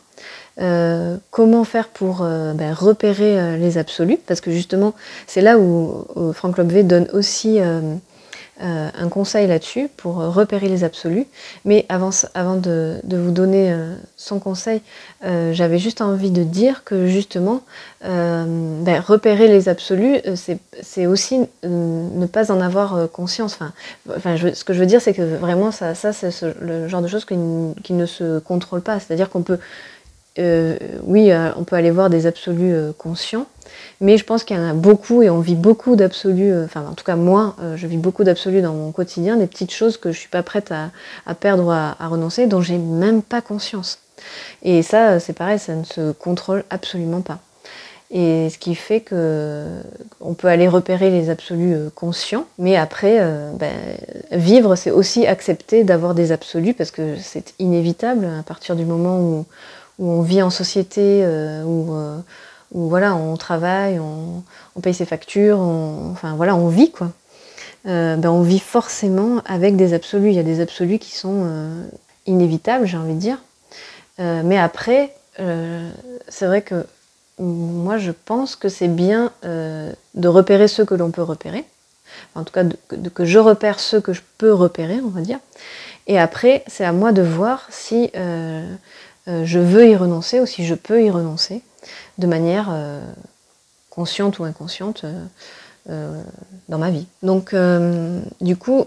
Euh, 0.61 1.17
comment 1.31 1.63
faire 1.63 1.87
pour 1.87 2.21
euh, 2.21 2.53
ben, 2.53 2.73
repérer 2.73 3.39
euh, 3.39 3.57
les 3.57 3.77
absolus? 3.77 4.19
Parce 4.25 4.39
que 4.39 4.51
justement, 4.51 4.93
c'est 5.27 5.41
là 5.41 5.57
où, 5.57 6.05
où 6.15 6.31
Franck 6.31 6.57
Lobvé 6.57 6.83
donne 6.83 7.07
aussi 7.13 7.59
euh, 8.61 8.89
un 8.95 9.09
conseil 9.09 9.47
là-dessus 9.47 9.89
pour 9.97 10.17
repérer 10.17 10.69
les 10.69 10.83
absolus. 10.83 11.25
Mais 11.65 11.87
avant, 11.89 12.11
avant 12.35 12.55
de, 12.55 13.01
vous 13.03 13.31
donner 13.31 13.71
euh, 13.71 13.95
son 14.15 14.39
conseil, 14.39 14.81
euh, 15.25 15.53
j'avais 15.53 15.79
juste 15.79 16.01
envie 16.01 16.29
de 16.29 16.43
dire 16.43 16.83
que 16.83 17.07
justement, 17.07 17.61
ben, 18.03 18.99
repérer 18.99 19.47
les 19.47 19.69
absolus, 19.69 20.19
c'est 20.81 21.07
aussi 21.07 21.39
ne 21.63 22.25
pas 22.27 22.51
en 22.51 22.61
avoir 22.61 23.09
conscience. 23.11 23.55
Enfin, 23.55 23.73
enfin 24.15 24.35
ce 24.37 24.63
que 24.63 24.73
je 24.73 24.79
veux 24.79 24.85
dire, 24.85 25.01
c'est 25.01 25.13
que 25.13 25.37
vraiment, 25.37 25.71
ça, 25.71 25.95
ça 25.95 26.13
c'est 26.13 26.29
le 26.61 26.87
genre 26.87 27.01
de 27.01 27.07
choses 27.07 27.25
qui, 27.25 27.35
qui 27.83 27.93
ne 27.93 28.05
se 28.05 28.39
contrôle 28.39 28.81
pas. 28.81 28.99
C'est-à-dire 28.99 29.29
qu'on 29.29 29.41
peut 29.41 29.57
euh, 30.39 30.77
oui, 31.03 31.31
euh, 31.31 31.51
on 31.57 31.63
peut 31.63 31.75
aller 31.75 31.91
voir 31.91 32.09
des 32.09 32.25
absolus 32.25 32.73
euh, 32.73 32.91
conscients, 32.97 33.45
mais 34.01 34.17
je 34.17 34.25
pense 34.25 34.43
qu'il 34.43 34.57
y 34.57 34.59
en 34.59 34.67
a 34.67 34.73
beaucoup 34.73 35.21
et 35.21 35.29
on 35.29 35.39
vit 35.39 35.55
beaucoup 35.55 35.95
d'absolus, 35.95 36.53
enfin 36.63 36.85
en 36.89 36.93
tout 36.93 37.03
cas 37.03 37.15
moi, 37.15 37.55
je 37.75 37.87
vis 37.87 37.97
beaucoup 37.97 38.23
d'absolus 38.23 38.61
dans 38.61 38.73
mon 38.73 38.91
quotidien, 38.91 39.37
des 39.37 39.47
petites 39.47 39.71
choses 39.71 39.97
que 39.97 40.11
je 40.11 40.19
suis 40.19 40.29
pas 40.29 40.43
prête 40.43 40.71
à, 40.71 41.35
perdre 41.35 41.65
ou 41.65 41.71
à, 41.71 41.95
renoncer, 42.07 42.47
dont 42.47 42.61
j'ai 42.61 42.77
même 42.77 43.21
pas 43.21 43.41
conscience. 43.41 43.99
Et 44.63 44.81
ça, 44.81 45.19
c'est 45.19 45.33
pareil, 45.33 45.59
ça 45.59 45.75
ne 45.75 45.83
se 45.83 46.11
contrôle 46.11 46.63
absolument 46.69 47.21
pas. 47.21 47.39
Et 48.11 48.49
ce 48.49 48.57
qui 48.57 48.75
fait 48.75 48.99
que 48.99 49.65
on 50.21 50.33
peut 50.33 50.47
aller 50.47 50.67
repérer 50.67 51.09
les 51.09 51.29
absolus 51.29 51.89
conscients, 51.95 52.45
mais 52.59 52.75
après, 52.75 53.19
ben, 53.57 53.73
vivre, 54.31 54.75
c'est 54.75 54.91
aussi 54.91 55.25
accepter 55.25 55.83
d'avoir 55.83 56.13
des 56.13 56.31
absolus 56.31 56.73
parce 56.73 56.91
que 56.91 57.15
c'est 57.19 57.53
inévitable 57.59 58.27
à 58.39 58.43
partir 58.43 58.75
du 58.75 58.85
moment 58.85 59.19
où 59.19 59.45
où 59.99 60.09
on 60.09 60.21
vit 60.21 60.41
en 60.41 60.49
société, 60.49 61.23
euh, 61.23 61.63
euh, 61.63 62.17
où, 62.71 62.89
voilà, 62.89 63.15
on 63.15 63.37
travaille, 63.37 63.99
on, 63.99 64.43
paye 64.81 64.93
ses 64.93 65.05
factures, 65.05 65.59
enfin 65.59 66.35
voilà, 66.35 66.55
on 66.55 66.67
vit 66.67 66.91
quoi. 66.91 67.11
Euh, 67.85 68.15
ben, 68.15 68.29
on 68.29 68.41
vit 68.41 68.59
forcément 68.59 69.41
avec 69.45 69.75
des 69.75 69.93
absolus. 69.93 70.29
Il 70.29 70.35
y 70.35 70.39
a 70.39 70.43
des 70.43 70.61
absolus 70.61 70.99
qui 70.99 71.11
sont 71.11 71.47
inévitables, 72.25 72.85
j'ai 72.85 72.97
envie 72.97 73.13
de 73.13 73.19
dire. 73.19 73.37
mais 74.17 74.57
après, 74.57 75.13
c'est 75.37 76.45
vrai 76.45 76.61
que 76.61 76.85
moi 77.39 77.97
je 77.97 78.11
pense 78.11 78.55
que 78.55 78.69
c'est 78.69 78.87
bien 78.87 79.31
de 79.43 80.27
repérer 80.27 80.67
ceux 80.67 80.85
que 80.85 80.95
l'on 80.95 81.11
peut 81.11 81.23
repérer. 81.23 81.65
en 82.35 82.43
tout 82.43 82.53
cas, 82.53 82.63
que 83.13 83.25
je 83.25 83.39
repère 83.39 83.79
ceux 83.79 84.01
que 84.01 84.13
je 84.13 84.21
peux 84.37 84.53
repérer, 84.53 84.99
on 85.03 85.09
va 85.09 85.21
dire. 85.21 85.39
Et 86.07 86.19
après, 86.19 86.63
c'est 86.67 86.83
à 86.83 86.91
moi 86.91 87.11
de 87.11 87.21
voir 87.21 87.67
si 87.69 88.11
je 89.27 89.59
veux 89.59 89.89
y 89.89 89.95
renoncer 89.95 90.39
ou 90.39 90.45
si 90.45 90.65
je 90.65 90.75
peux 90.75 91.03
y 91.03 91.09
renoncer 91.09 91.61
de 92.17 92.27
manière 92.27 92.69
euh, 92.71 93.01
consciente 93.89 94.39
ou 94.39 94.43
inconsciente 94.43 95.05
euh, 95.89 96.21
dans 96.69 96.77
ma 96.77 96.89
vie. 96.89 97.07
Donc, 97.21 97.55
du 98.41 98.55
coup, 98.55 98.85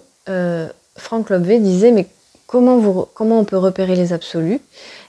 Franck 0.96 1.30
Lobvé 1.30 1.58
disait, 1.58 1.92
mais 1.92 2.06
comment, 2.46 3.08
comment 3.14 3.40
on 3.40 3.44
peut 3.44 3.58
repérer 3.58 3.96
les 3.96 4.12
absolus? 4.12 4.60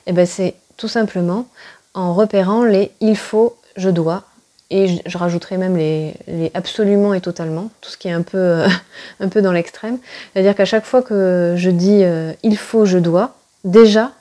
Eh 0.06 0.12
bien, 0.12 0.26
c'est 0.26 0.56
tout 0.76 0.88
simplement 0.88 1.48
en 1.94 2.14
repérant 2.14 2.64
les 2.64 2.92
il 3.02 3.18
faut, 3.18 3.58
je 3.76 3.90
dois, 3.90 4.24
et 4.70 5.02
je, 5.06 5.18
rajouterai 5.18 5.58
même 5.58 5.78
les, 5.78 6.14
absolument 6.54 7.14
et 7.14 7.22
totalement, 7.22 7.72
tout 7.80 7.90
ce 7.90 7.98
qui 7.98 8.10
est 8.10 8.12
un 8.12 8.22
peu, 8.22 8.64
un 9.20 9.30
peu 9.30 9.42
dans 9.42 9.54
l'extrême. 9.54 9.98
C'est-à-dire 10.34 10.56
qu'à 10.56 10.66
chaque 10.66 10.86
fois 10.86 11.02
que 11.02 11.56
je 11.58 11.70
dis 11.70 12.04
il 12.44 12.58
faut, 12.58 12.86
je 12.86 12.98
dois, 12.98 13.36
déjà, 13.64 14.12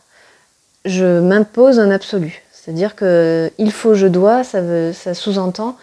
je 0.86 1.20
m'impose 1.20 1.78
un 1.78 1.90
absolu. 1.90 2.42
C'est-à-dire 2.52 2.96
que 2.96 3.50
il 3.58 3.70
faut, 3.70 3.94
je 3.94 4.06
dois, 4.06 4.42
ça, 4.42 5.14
sous-entend 5.14 5.76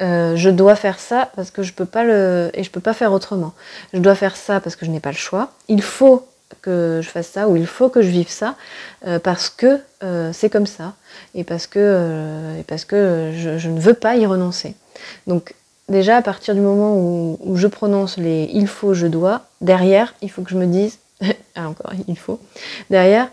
euh, 0.00 0.34
je 0.34 0.50
dois 0.50 0.74
faire 0.74 0.98
ça 0.98 1.30
parce 1.36 1.50
que 1.50 1.62
je 1.62 1.72
peux 1.72 1.84
pas 1.84 2.02
le 2.02 2.50
et 2.54 2.64
je 2.64 2.70
peux 2.70 2.80
pas 2.80 2.94
faire 2.94 3.12
autrement. 3.12 3.52
Je 3.92 4.00
dois 4.00 4.16
faire 4.16 4.36
ça 4.36 4.58
parce 4.60 4.74
que 4.74 4.84
je 4.84 4.90
n'ai 4.90 4.98
pas 4.98 5.10
le 5.10 5.16
choix. 5.16 5.52
Il 5.68 5.82
faut 5.82 6.26
que 6.60 7.00
je 7.02 7.08
fasse 7.08 7.28
ça 7.28 7.48
ou 7.48 7.56
il 7.56 7.66
faut 7.66 7.88
que 7.88 8.02
je 8.02 8.08
vive 8.08 8.28
ça 8.28 8.56
euh, 9.06 9.18
parce 9.18 9.48
que 9.48 9.78
euh, 10.02 10.32
c'est 10.32 10.50
comme 10.50 10.66
ça 10.66 10.94
et 11.34 11.44
parce 11.44 11.66
que 11.66 12.62
parce 12.66 12.84
que 12.84 13.32
je, 13.36 13.68
ne 13.68 13.78
veux 13.78 13.94
pas 13.94 14.16
y 14.16 14.26
renoncer. 14.26 14.74
Donc 15.26 15.54
déjà 15.88 16.16
à 16.16 16.22
partir 16.22 16.54
du 16.54 16.60
moment 16.60 16.96
où, 16.96 17.38
où, 17.44 17.56
je 17.56 17.68
prononce 17.68 18.16
les 18.16 18.50
il 18.52 18.66
faut, 18.66 18.94
je 18.94 19.06
dois, 19.06 19.42
derrière 19.60 20.14
il 20.20 20.30
faut 20.30 20.42
que 20.42 20.50
je 20.50 20.56
me 20.56 20.66
dise 20.66 20.98
ah, 21.54 21.68
encore 21.68 21.92
il 22.08 22.18
faut 22.18 22.40
derrière 22.90 23.28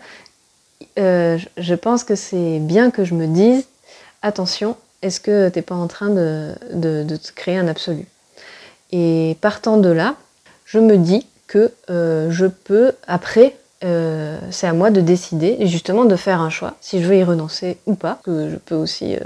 euh, 0.98 1.38
je 1.56 1.74
pense 1.74 2.04
que 2.04 2.14
c'est 2.14 2.58
bien 2.58 2.90
que 2.90 3.04
je 3.04 3.14
me 3.14 3.26
dise 3.26 3.66
attention, 4.22 4.76
est-ce 5.02 5.20
que 5.20 5.48
tu 5.48 5.58
n'es 5.58 5.62
pas 5.62 5.74
en 5.74 5.86
train 5.86 6.10
de, 6.10 6.54
te 6.72 7.32
créer 7.32 7.56
un 7.56 7.68
absolu? 7.68 8.06
Et 8.92 9.36
partant 9.40 9.76
de 9.76 9.88
là, 9.88 10.16
je 10.64 10.78
me 10.78 10.96
dis 10.96 11.26
que 11.46 11.72
euh, 11.90 12.30
je 12.30 12.46
peux, 12.46 12.92
après, 13.06 13.56
euh, 13.84 14.38
c'est 14.50 14.66
à 14.66 14.72
moi 14.72 14.90
de 14.90 15.00
décider 15.00 15.66
justement 15.66 16.04
de 16.04 16.16
faire 16.16 16.40
un 16.40 16.50
choix, 16.50 16.76
si 16.80 17.02
je 17.02 17.08
veux 17.08 17.16
y 17.16 17.24
renoncer 17.24 17.78
ou 17.86 17.94
pas, 17.94 18.20
que 18.24 18.50
je 18.50 18.56
peux 18.56 18.74
aussi 18.74 19.16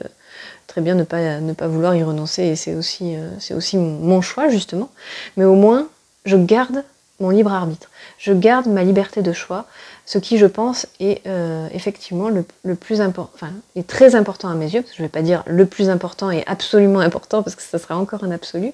très 0.66 0.80
bien 0.80 0.94
ne 0.94 1.04
pas, 1.04 1.40
ne 1.40 1.52
pas 1.52 1.66
vouloir 1.66 1.94
y 1.96 2.02
renoncer 2.02 2.44
et 2.44 2.56
c'est 2.56 2.74
aussi, 2.74 3.16
c'est 3.40 3.54
aussi 3.54 3.76
mon 3.76 4.20
choix 4.20 4.48
justement, 4.48 4.90
mais 5.36 5.44
au 5.44 5.54
moins 5.54 5.88
je 6.24 6.36
garde 6.36 6.84
mon 7.20 7.30
libre 7.30 7.52
arbitre, 7.52 7.90
je 8.18 8.32
garde 8.32 8.66
ma 8.66 8.82
liberté 8.82 9.22
de 9.22 9.32
choix, 9.32 9.66
ce 10.04 10.18
qui, 10.18 10.36
je 10.36 10.46
pense, 10.46 10.86
est 11.00 11.22
euh, 11.26 11.68
effectivement 11.72 12.28
le, 12.28 12.74
plus 12.74 13.00
important, 13.00 13.30
enfin, 13.34 13.52
est 13.76 13.86
très 13.86 14.16
important 14.16 14.48
à 14.48 14.54
mes 14.54 14.66
yeux, 14.66 14.82
parce 14.82 14.90
que 14.90 14.96
je 14.96 15.02
ne 15.02 15.06
vais 15.06 15.12
pas 15.12 15.22
dire 15.22 15.42
le 15.46 15.64
plus 15.64 15.88
important 15.90 16.30
et 16.30 16.42
absolument 16.46 16.98
important, 16.98 17.42
parce 17.42 17.54
que 17.54 17.62
ça 17.62 17.78
sera 17.78 17.96
encore 17.96 18.24
un 18.24 18.30
absolu, 18.30 18.72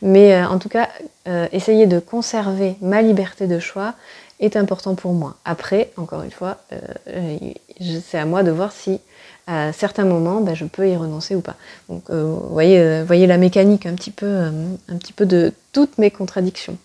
mais 0.00 0.34
euh, 0.34 0.46
en 0.46 0.58
tout 0.58 0.68
cas, 0.68 0.88
euh, 1.28 1.46
essayer 1.52 1.86
de 1.86 1.98
conserver 1.98 2.76
ma 2.80 3.02
liberté 3.02 3.46
de 3.46 3.58
choix 3.58 3.94
est 4.40 4.56
important 4.56 4.94
pour 4.94 5.12
moi. 5.12 5.36
Après, 5.44 5.92
encore 5.96 6.22
une 6.22 6.32
fois, 6.32 6.58
c'est 7.80 8.18
à 8.18 8.26
moi 8.26 8.42
de 8.42 8.50
voir 8.50 8.72
si 8.72 9.00
à 9.46 9.72
certains 9.72 10.04
moments, 10.04 10.40
ben, 10.40 10.54
je 10.54 10.64
peux 10.64 10.88
y 10.88 10.96
renoncer 10.96 11.36
ou 11.36 11.40
pas. 11.40 11.54
Donc, 11.88 12.10
vous 12.10 12.48
voyez, 12.50 13.02
voyez 13.04 13.28
la 13.28 13.38
mécanique 13.38 13.86
un 13.86 13.94
petit, 13.94 14.10
peu, 14.10 14.26
un 14.88 14.96
petit 14.96 15.12
peu 15.12 15.26
de 15.26 15.52
toutes 15.72 15.96
mes 15.98 16.10
contradictions. 16.10 16.76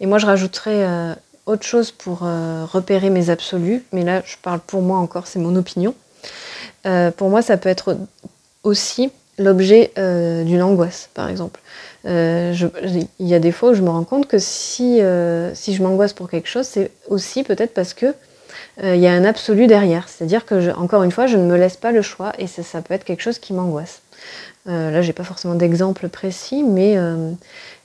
Et 0.00 0.06
moi, 0.06 0.18
je 0.18 0.26
rajouterais 0.26 1.16
autre 1.48 1.64
chose 1.64 1.90
pour 1.90 2.20
euh, 2.22 2.64
repérer 2.70 3.10
mes 3.10 3.30
absolus, 3.30 3.82
mais 3.92 4.04
là 4.04 4.22
je 4.24 4.36
parle 4.40 4.60
pour 4.60 4.82
moi 4.82 4.98
encore, 4.98 5.26
c'est 5.26 5.38
mon 5.38 5.56
opinion. 5.56 5.94
Euh, 6.86 7.10
pour 7.10 7.30
moi, 7.30 7.42
ça 7.42 7.56
peut 7.56 7.68
être 7.68 7.96
aussi 8.62 9.10
l'objet 9.38 9.92
euh, 9.98 10.44
d'une 10.44 10.62
angoisse, 10.62 11.08
par 11.14 11.28
exemple. 11.28 11.60
il 12.04 13.08
y 13.18 13.34
a 13.34 13.38
des 13.38 13.52
fois 13.52 13.70
où 13.70 13.74
je 13.74 13.82
me 13.82 13.90
rends 13.90 14.04
compte 14.04 14.28
que 14.28 14.38
si, 14.38 15.00
si 15.54 15.74
je 15.74 15.82
m'angoisse 15.82 16.12
pour 16.12 16.28
quelque 16.28 16.48
chose, 16.48 16.66
c'est 16.66 16.90
aussi 17.08 17.42
peut-être 17.42 17.74
parce 17.74 17.94
que 17.94 18.14
il 18.82 19.00
y 19.00 19.08
a 19.08 19.12
un 19.12 19.24
absolu 19.24 19.66
derrière. 19.66 20.08
C'est-à-dire 20.08 20.46
que, 20.46 20.72
encore 20.74 21.02
une 21.02 21.10
fois, 21.10 21.26
je 21.26 21.36
ne 21.36 21.44
me 21.44 21.56
laisse 21.56 21.76
pas 21.76 21.90
le 21.90 22.00
choix 22.00 22.32
et 22.38 22.46
ça 22.46 22.80
peut 22.80 22.94
être 22.94 23.04
quelque 23.04 23.22
chose 23.22 23.38
qui 23.38 23.52
m'angoisse. 23.52 24.00
Là, 24.68 25.02
j'ai 25.02 25.12
pas 25.12 25.24
forcément 25.24 25.54
d'exemple 25.54 26.08
précis, 26.08 26.62
mais 26.62 26.96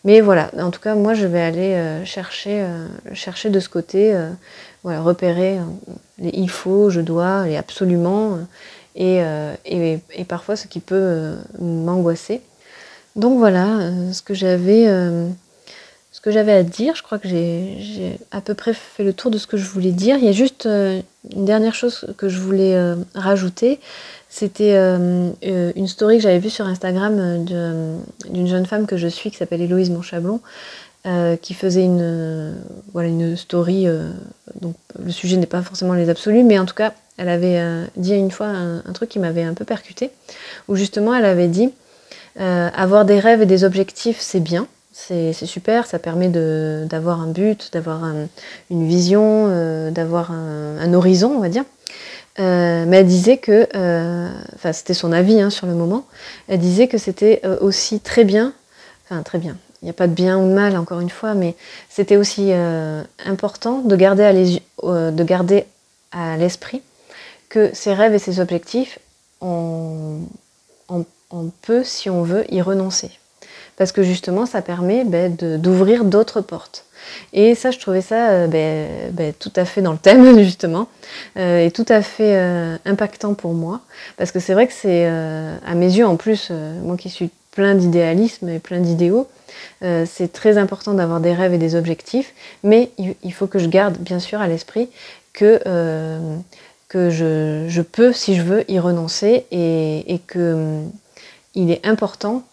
mais 0.06 0.20
voilà, 0.20 0.52
en 0.58 0.70
tout 0.70 0.82
cas, 0.82 0.96
moi, 0.96 1.14
je 1.14 1.26
vais 1.26 1.42
aller 1.42 1.74
euh, 1.76 2.04
chercher, 2.04 2.62
euh, 2.62 2.88
chercher 3.14 3.50
de 3.50 3.60
ce 3.62 3.70
côté, 3.70 4.14
euh, 4.14 4.30
repérer 4.84 5.60
les 6.18 6.32
il 6.34 6.50
faut, 6.50 6.90
je 6.90 7.00
dois, 7.00 7.46
les 7.48 7.56
absolument, 7.56 8.38
et, 8.96 9.22
et, 9.66 10.00
et 10.14 10.26
parfois 10.26 10.58
ce 10.58 10.68
qui 10.68 10.82
peut 10.82 11.36
m'angoisser. 11.60 12.42
Donc 13.16 13.38
voilà 13.40 13.80
ce 14.12 14.22
que 14.22 14.34
j'avais 14.34 14.86
ce 16.12 16.20
que 16.22 16.32
j'avais 16.32 16.52
à 16.52 16.64
dire. 16.64 16.96
Je 16.96 17.02
crois 17.02 17.18
que 17.18 17.30
j'ai 17.30 18.20
à 18.32 18.42
peu 18.42 18.56
près 18.56 18.74
fait 18.74 19.06
le 19.06 19.14
tour 19.14 19.32
de 19.32 19.38
ce 19.38 19.48
que 19.48 19.56
je 19.56 19.66
voulais 19.66 19.94
dire. 19.94 20.18
Il 20.18 20.26
y 20.26 20.28
a 20.28 20.34
juste 20.34 20.66
une 20.66 21.46
dernière 21.46 21.76
chose 21.76 22.14
que 22.18 22.28
je 22.28 22.40
voulais 22.40 22.78
rajouter, 23.16 23.80
c'était 24.36 24.74
euh, 24.74 25.30
euh, 25.46 25.72
une 25.76 25.88
story 25.88 26.18
que 26.18 26.24
j'avais 26.24 26.40
vue 26.40 26.50
sur 26.50 26.66
Instagram 26.66 27.18
euh, 27.20 27.98
d'une 28.32 28.48
jeune 28.48 28.66
femme 28.66 28.88
que 28.88 28.98
je 28.98 29.08
suis 29.08 29.30
qui 29.30 29.38
s'appelle 29.38 29.62
Héloïse 29.62 29.92
Monchablon, 29.92 30.42
qui 31.44 31.54
faisait 31.54 31.84
une, 31.84 32.56
voilà, 32.94 33.10
une 33.10 33.38
story. 33.38 33.86
donc 34.60 34.76
le 34.98 35.12
sujet 35.12 35.38
n'est 35.38 35.46
pas 35.46 35.62
forcément 35.62 35.94
les 35.94 36.10
absolus, 36.10 36.44
mais 36.44 36.58
en 36.58 36.66
tout 36.66 36.74
cas, 36.74 36.94
elle 37.18 37.30
avait 37.30 37.62
dit 37.96 38.16
une 38.16 38.32
fois 38.32 38.48
un, 38.48 38.94
truc 38.94 39.10
qui 39.10 39.20
m'avait 39.20 39.44
un 39.44 39.54
peu 39.54 39.66
percuté, 39.66 40.10
où 40.68 40.76
justement 40.76 41.14
elle 41.14 41.26
avait 41.26 41.50
dit 41.50 41.70
avoir 42.38 43.06
des 43.06 43.20
rêves 43.20 43.42
et 43.42 43.46
des 43.46 43.66
objectifs, 43.66 44.20
c'est 44.20 44.40
bien. 44.40 44.66
C'est 44.94 45.34
super, 45.34 45.86
ça 45.86 46.00
permet 46.00 46.30
d'avoir 46.30 47.22
un 47.22 47.28
but, 47.28 47.70
d'avoir 47.74 48.06
une 48.72 48.88
vision, 48.88 49.92
d'avoir 49.92 50.32
un 50.32 50.94
horizon, 50.94 51.34
on 51.36 51.40
va 51.40 51.50
dire. 51.50 51.66
Euh, 52.40 52.86
mais 52.88 52.98
elle 52.98 53.08
disait 53.08 53.38
que, 53.38 53.68
euh, 53.76 54.30
enfin 54.56 54.74
c'était 54.74 54.96
son 54.96 55.12
avis 55.12 55.40
hein, 55.40 55.52
sur 55.52 55.68
le 55.68 55.76
moment, 55.76 56.06
elle 56.48 56.60
disait 56.60 56.88
que 56.88 56.98
c'était 56.98 57.42
euh, 57.46 57.58
aussi 57.62 58.00
très 58.00 58.24
bien, 58.24 58.54
enfin 59.06 59.22
très 59.22 59.38
bien, 59.38 59.56
il 59.82 59.86
n'y 59.86 59.92
a 59.92 59.94
pas 59.94 60.08
de 60.08 60.14
bien 60.14 60.40
ou 60.40 60.48
de 60.48 60.54
mal 60.54 60.76
encore 60.76 61.00
une 61.00 61.12
fois, 61.12 61.36
mais 61.36 61.56
c'était 61.90 62.18
aussi 62.18 62.52
important 63.26 63.80
de 63.80 63.96
garder 63.96 64.24
à, 66.12 66.38
l'esprit 66.38 66.82
que 67.50 67.70
ses 67.74 67.94
rêves 67.94 68.16
et 68.16 68.20
ses 68.20 68.40
objectifs, 68.40 68.98
on, 69.42 70.22
peut, 71.62 71.84
si 71.84 72.10
on 72.10 72.24
veut, 72.24 72.46
y 72.52 72.62
renoncer. 72.62 73.12
Parce 73.78 73.92
que 73.92 74.04
justement, 74.04 74.46
ça 74.46 74.62
permet 74.62 75.04
ben, 75.04 75.36
d'ouvrir 75.36 76.06
d'autres 76.06 76.42
portes. 76.42 76.86
Et 77.34 77.56
ça, 77.56 77.72
je 77.72 77.80
trouvais 77.80 78.02
ça 78.02 78.30
euh, 78.30 78.48
ben, 78.48 79.12
ben, 79.12 79.34
tout 79.38 79.52
à 79.56 79.66
fait 79.66 79.82
dans 79.82 79.92
le 79.92 79.98
thème, 79.98 80.38
justement, 80.44 80.88
euh, 81.38 81.66
et 81.66 81.72
tout 81.72 81.86
à 81.90 82.02
fait 82.02 82.38
euh, 82.38 82.78
impactant 82.86 83.34
pour 83.34 83.54
moi. 83.54 83.82
Parce 84.18 84.32
que 84.32 84.40
c'est 84.40 84.54
vrai 84.54 84.68
que 84.68 84.74
c'est, 84.74 85.06
à 85.06 85.76
mes 85.76 85.98
yeux, 85.98 86.06
en 86.06 86.16
plus, 86.16 86.52
moi 86.84 86.98
qui 86.98 87.10
suis 87.10 87.30
plein 87.52 87.76
d'idéalisme 87.76 88.50
et 88.50 88.60
plein 88.60 88.80
d'idéaux, 88.80 89.28
c'est 89.82 90.32
très 90.32 90.58
important 90.58 90.94
d'avoir 90.94 91.20
des 91.20 91.34
rêves 91.34 91.54
et 91.54 91.58
des 91.58 91.76
objectifs, 91.76 92.34
mais 92.64 92.92
il, 92.98 93.34
faut 93.34 93.48
que 93.48 93.60
je 93.60 93.68
garde 93.68 93.98
bien 93.98 94.20
sûr 94.20 94.42
à 94.42 94.48
l'esprit 94.48 94.90
que, 95.34 95.60
je, 96.94 97.82
peux, 97.82 98.14
si 98.14 98.36
je 98.36 98.42
veux, 98.42 98.72
y 98.72 98.80
renoncer 98.80 99.46
et, 99.52 100.14
et 100.14 100.22
il 101.56 101.72
est 101.72 101.86
important 101.86 102.44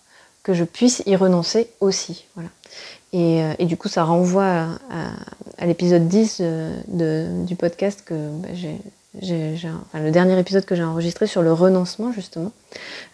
que 0.42 0.54
je 0.54 0.64
puisse 0.64 1.02
y 1.06 1.16
renoncer 1.16 1.68
aussi. 1.80 2.26
Euh, 3.14 3.54
et, 3.58 3.66
du 3.66 3.76
coup, 3.76 3.88
ça 3.88 4.04
renvoie 4.04 4.68
à, 5.58 5.66
l'épisode 5.66 6.08
10 6.08 6.42
du 6.88 7.56
podcast 7.56 8.02
que 8.04 8.14
bah, 8.14 8.48
j'ai 8.54 8.76
le 9.14 10.10
dernier 10.10 10.38
épisode 10.38 10.64
que 10.64 10.74
j'ai 10.74 10.84
enregistré 10.84 11.26
sur 11.26 11.42
le 11.42 11.52
renoncement 11.52 12.12
justement. 12.12 12.52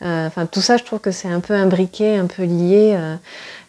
Euh, 0.03 0.27
enfin, 0.27 0.45
tout 0.47 0.61
ça, 0.61 0.77
je 0.77 0.85
trouve 0.85 0.99
que 0.99 1.11
c'est 1.11 1.29
un 1.29 1.41
peu 1.41 1.55
imbriqué, 1.55 2.17
un 2.17 2.27
peu 2.27 2.45
lié, 2.45 2.95
euh, 2.95 3.17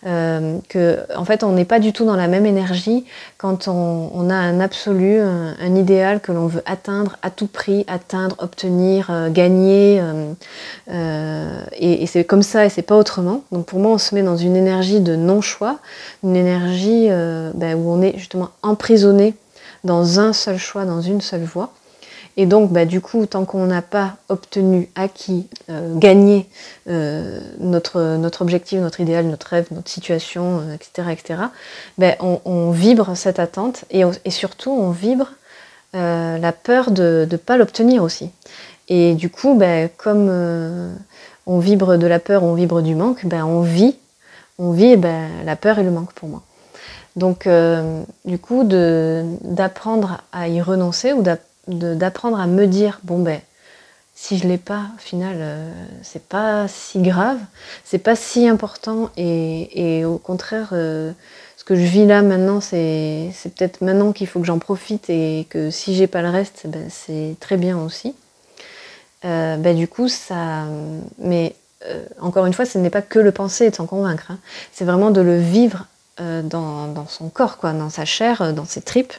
euh, 0.05 0.57
que 0.67 0.99
en 1.15 1.23
fait, 1.23 1.43
on 1.43 1.53
n'est 1.53 1.65
pas 1.65 1.79
du 1.79 1.93
tout 1.93 2.05
dans 2.05 2.17
la 2.17 2.27
même 2.27 2.45
énergie 2.45 3.05
quand 3.37 3.69
on, 3.69 4.29
a 4.29 4.35
un 4.35 4.59
absolu, 4.59 5.19
un, 5.19 5.75
idéal 5.75 6.19
que 6.19 6.31
l'on 6.33 6.47
veut 6.47 6.63
atteindre 6.65 7.17
à 7.21 7.29
tout 7.29 7.47
prix, 7.47 7.85
atteindre, 7.87 8.35
obtenir, 8.39 9.29
gagner, 9.31 10.01
et, 10.87 12.07
c'est 12.07 12.25
comme 12.25 12.43
ça 12.43 12.65
et 12.65 12.69
c'est 12.69 12.81
pas 12.81 12.97
autrement. 12.97 13.43
Donc 13.51 13.65
pour 13.67 13.79
moi, 13.79 13.91
on 13.91 13.97
se 13.97 14.13
met 14.15 14.23
dans 14.23 14.37
une 14.37 14.55
énergie 14.55 14.99
de 14.99 15.15
non-choix, 15.15 15.79
une 16.23 16.35
énergie 16.35 17.07
ben, 17.09 17.75
où 17.77 17.89
on 17.89 18.01
est 18.01 18.17
justement 18.17 18.49
emprisonné 18.63 19.33
dans 19.83 20.19
un 20.19 20.33
seul 20.33 20.57
choix, 20.57 20.85
dans 20.85 21.01
une 21.01 21.21
seule 21.21 21.43
voie. 21.43 21.71
Et 22.39 22.45
donc, 22.45 22.71
bah, 22.71 22.85
du 22.85 23.01
coup, 23.01 23.25
tant 23.25 23.45
qu'on 23.45 23.65
n'a 23.65 23.81
pas 23.81 24.17
obtenu, 24.29 24.89
acquis, 24.93 25.47
euh, 25.71 25.97
gagné 25.97 26.47
euh, 26.87 27.39
notre, 27.59 28.15
notre 28.17 28.43
objectif, 28.43 28.79
notre 28.79 28.99
idéal, 28.99 29.25
notre 29.25 29.47
rêve, 29.47 29.65
notre 29.71 29.89
situation, 29.89 30.61
etc., 30.71 30.91
euh, 30.99 31.11
etc., 31.11 31.39
bah, 31.97 32.15
on, 32.19 32.69
vibre 32.69 33.17
cette 33.17 33.39
attente 33.39 33.85
et, 33.89 34.03
et 34.23 34.31
surtout, 34.31 34.69
on 34.69 34.91
vibre 34.91 35.31
la 35.93 36.51
peur 36.51 36.91
de 36.91 37.27
ne 37.31 37.37
pas 37.37 37.57
l'obtenir 37.57 38.03
aussi. 38.03 38.29
Et 38.87 39.15
du 39.15 39.31
coup, 39.31 39.55
bah, 39.55 39.87
comme 39.87 40.29
on 41.47 41.57
vibre 41.57 41.97
de 41.97 42.05
la 42.05 42.19
peur, 42.19 42.43
on 42.43 42.53
vibre 42.53 42.83
du 42.83 42.93
manque, 42.93 43.25
on 43.33 43.61
vit, 43.61 43.97
on 44.59 44.73
vit 44.73 44.95
la 45.43 45.55
peur 45.55 45.79
et 45.79 45.83
le 45.83 45.89
manque 45.89 46.13
pour 46.13 46.29
moi. 46.29 46.43
Donc, 47.15 47.49
du 48.25 48.37
coup, 48.37 48.63
d'apprendre 48.63 50.21
à 50.31 50.49
y 50.49 50.61
renoncer 50.61 51.13
ou 51.13 51.23
d'apprendre 51.67 52.39
à 52.39 52.47
me 52.47 52.65
dire 52.65 52.99
bon 53.03 53.19
ben 53.19 53.41
si 54.19 54.39
je 54.39 54.47
l'ai 54.47 54.57
pas 54.57 54.87
au 54.95 54.99
final 54.99 55.35
euh, 55.37 55.71
c'est 56.01 56.23
pas 56.23 56.67
si 56.67 56.99
grave 57.03 57.37
c'est 57.83 57.99
pas 57.99 58.15
si 58.15 58.47
important 58.47 59.11
et, 59.15 60.03
au 60.05 60.17
contraire 60.17 60.69
euh, 60.71 61.11
ce 61.55 61.63
que 61.63 61.75
je 61.75 61.81
vis 61.81 62.07
là 62.07 62.23
maintenant 62.23 62.59
c'est 62.59 63.31
peut-être 63.43 63.81
maintenant 63.81 64.13
qu'il 64.13 64.25
faut 64.25 64.39
que 64.39 64.47
j'en 64.47 64.57
profite 64.57 65.09
et 65.11 65.45
que 65.51 65.69
si 65.69 65.95
j'ai 65.95 66.07
pas 66.07 66.23
le 66.23 66.29
reste 66.29 66.63
ben, 66.65 66.87
c'est 66.89 67.35
très 67.39 67.57
bien 67.57 67.77
aussi 67.77 68.15
euh, 69.23 69.55
ben, 69.57 69.75
du 69.75 69.87
coup 69.87 70.07
ça 70.07 70.65
mais 71.19 71.55
encore 72.19 72.47
une 72.47 72.53
fois 72.53 72.65
ce 72.65 72.79
n'est 72.79 72.89
pas 72.89 73.03
que 73.03 73.19
le 73.19 73.31
penser 73.31 73.65
et 73.65 73.69
de 73.69 73.75
s'en 73.75 73.85
convaincre 73.85 74.31
hein. 74.31 74.39
c'est 74.73 74.83
vraiment 74.83 75.11
de 75.11 75.21
le 75.21 75.37
vivre 75.37 75.85
dans, 76.19 76.87
dans, 76.87 77.05
son 77.05 77.29
corps 77.29 77.57
quoi 77.57 77.71
dans 77.73 77.91
sa 77.91 78.03
chair 78.03 78.51
dans 78.51 78.65
ses 78.65 78.81
tripes 78.81 79.13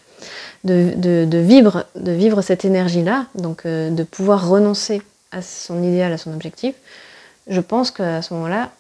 de, 0.65 1.39
vivre, 1.39 1.87
de 1.95 2.13
vivre 2.13 2.43
cette 2.43 2.65
énergie-là, 2.65 3.27
donc 3.35 3.65
euh, 3.65 3.91
de 3.91 4.03
pouvoir 4.03 4.49
renoncer 4.49 5.03
à 5.31 5.43
son 5.43 5.83
idéal, 5.83 6.13
à 6.13 6.19
son 6.19 6.33
objectif, 6.33 6.75
je 7.49 7.61
pense 7.61 7.91
qu'à 7.91 8.23
ce 8.23 8.35
moment-là, 8.35 8.71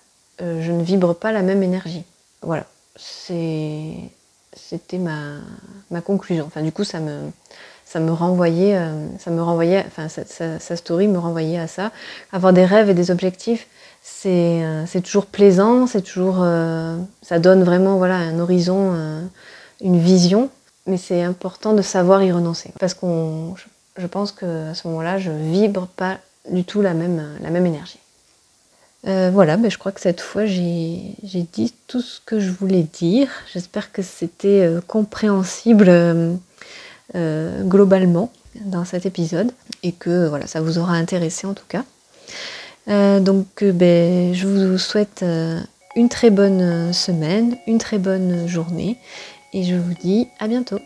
euh, 0.40 0.62
je 0.62 0.72
ne 0.72 0.83
vibre 0.83 1.14
pas 1.14 1.33
la 1.33 1.42
même 1.42 1.62
énergie. 1.62 2.05
Voilà, 2.42 2.64
c'était 2.96 4.98
ma, 4.98 6.01
conclusion. 6.01 6.44
Enfin, 6.46 6.62
du 6.62 6.72
coup, 6.72 6.85
ça 6.85 7.01
me, 7.01 7.31
ça 7.85 8.01
me 8.01 8.12
renvoyait, 8.12 8.77
euh, 8.77 9.07
ça 9.18 9.31
me 9.31 9.42
renvoyait, 9.42 9.85
enfin, 9.87 10.09
sa, 10.09 10.77
story 10.77 11.09
me 11.09 11.18
renvoyait 11.18 11.59
à 11.59 11.66
ça. 11.66 11.90
Avoir 12.33 12.53
des 12.53 12.64
rêves 12.64 12.90
et 12.90 12.94
des 12.94 13.11
objectifs, 13.11 13.66
c'est 14.03 15.03
toujours 15.03 15.27
plaisant, 15.27 15.87
c'est 15.87 16.03
toujours, 16.03 16.46
ça 17.20 17.38
donne 17.38 17.62
vraiment 17.62 17.98
voilà 17.98 18.14
un 18.14 18.38
horizon, 18.38 19.29
une 19.83 19.98
vision 19.98 20.48
mais 20.88 20.96
c'est 20.96 21.22
important 21.22 21.74
de 21.74 21.83
savoir 21.83 22.22
y 22.22 22.33
renoncer. 22.33 22.72
Parce 22.81 22.94
que 22.94 23.07
je 23.96 24.07
pense 24.07 24.33
qu'à 24.33 24.74
ce 24.74 24.88
moment-là, 24.88 25.18
je 25.18 25.31
vibre 25.31 25.87
pas 25.87 26.18
du 26.51 26.64
tout 26.64 26.83
la 26.83 26.94
même, 26.94 27.22
la 27.40 27.51
même 27.51 27.66
énergie. 27.66 28.01
Euh, 29.07 29.31
voilà, 29.33 29.57
ben 29.57 29.70
je 29.70 29.79
crois 29.79 29.92
que 29.92 30.01
cette 30.01 30.20
fois 30.20 30.44
j'ai 30.46 31.14
dit 31.53 31.72
tout 31.87 32.01
ce 32.01 32.20
que 32.24 32.40
je 32.40 32.51
voulais 32.51 32.83
dire. 32.83 33.29
J'espère 33.53 33.92
que 33.92 34.03
c'était 34.03 34.62
euh, 34.62 34.81
compréhensible 34.81 35.88
euh, 35.88 37.62
globalement 37.62 38.33
dans 38.64 38.85
cet 38.85 39.07
épisode 39.07 39.53
et 39.85 39.92
que 39.92 40.27
voilà, 40.27 40.48
ça 40.48 40.61
vous 40.61 40.79
aura 40.79 40.94
intéressé 40.94 41.46
en 41.46 41.55
tout 41.55 41.64
cas. 41.68 41.85
donc 43.20 43.62
ben, 43.62 44.35
je 44.35 44.46
vous 44.48 44.79
souhaite 44.79 45.24
une 45.94 46.09
très 46.09 46.31
bonne 46.31 46.92
semaine, 46.92 47.57
une 47.68 47.79
très 47.79 47.98
bonne 47.98 48.48
journée 48.48 48.98
et 49.52 49.64
je 49.64 49.74
vous 49.74 49.94
dis 49.94 50.28
à 50.38 50.48
bientôt. 50.48 50.78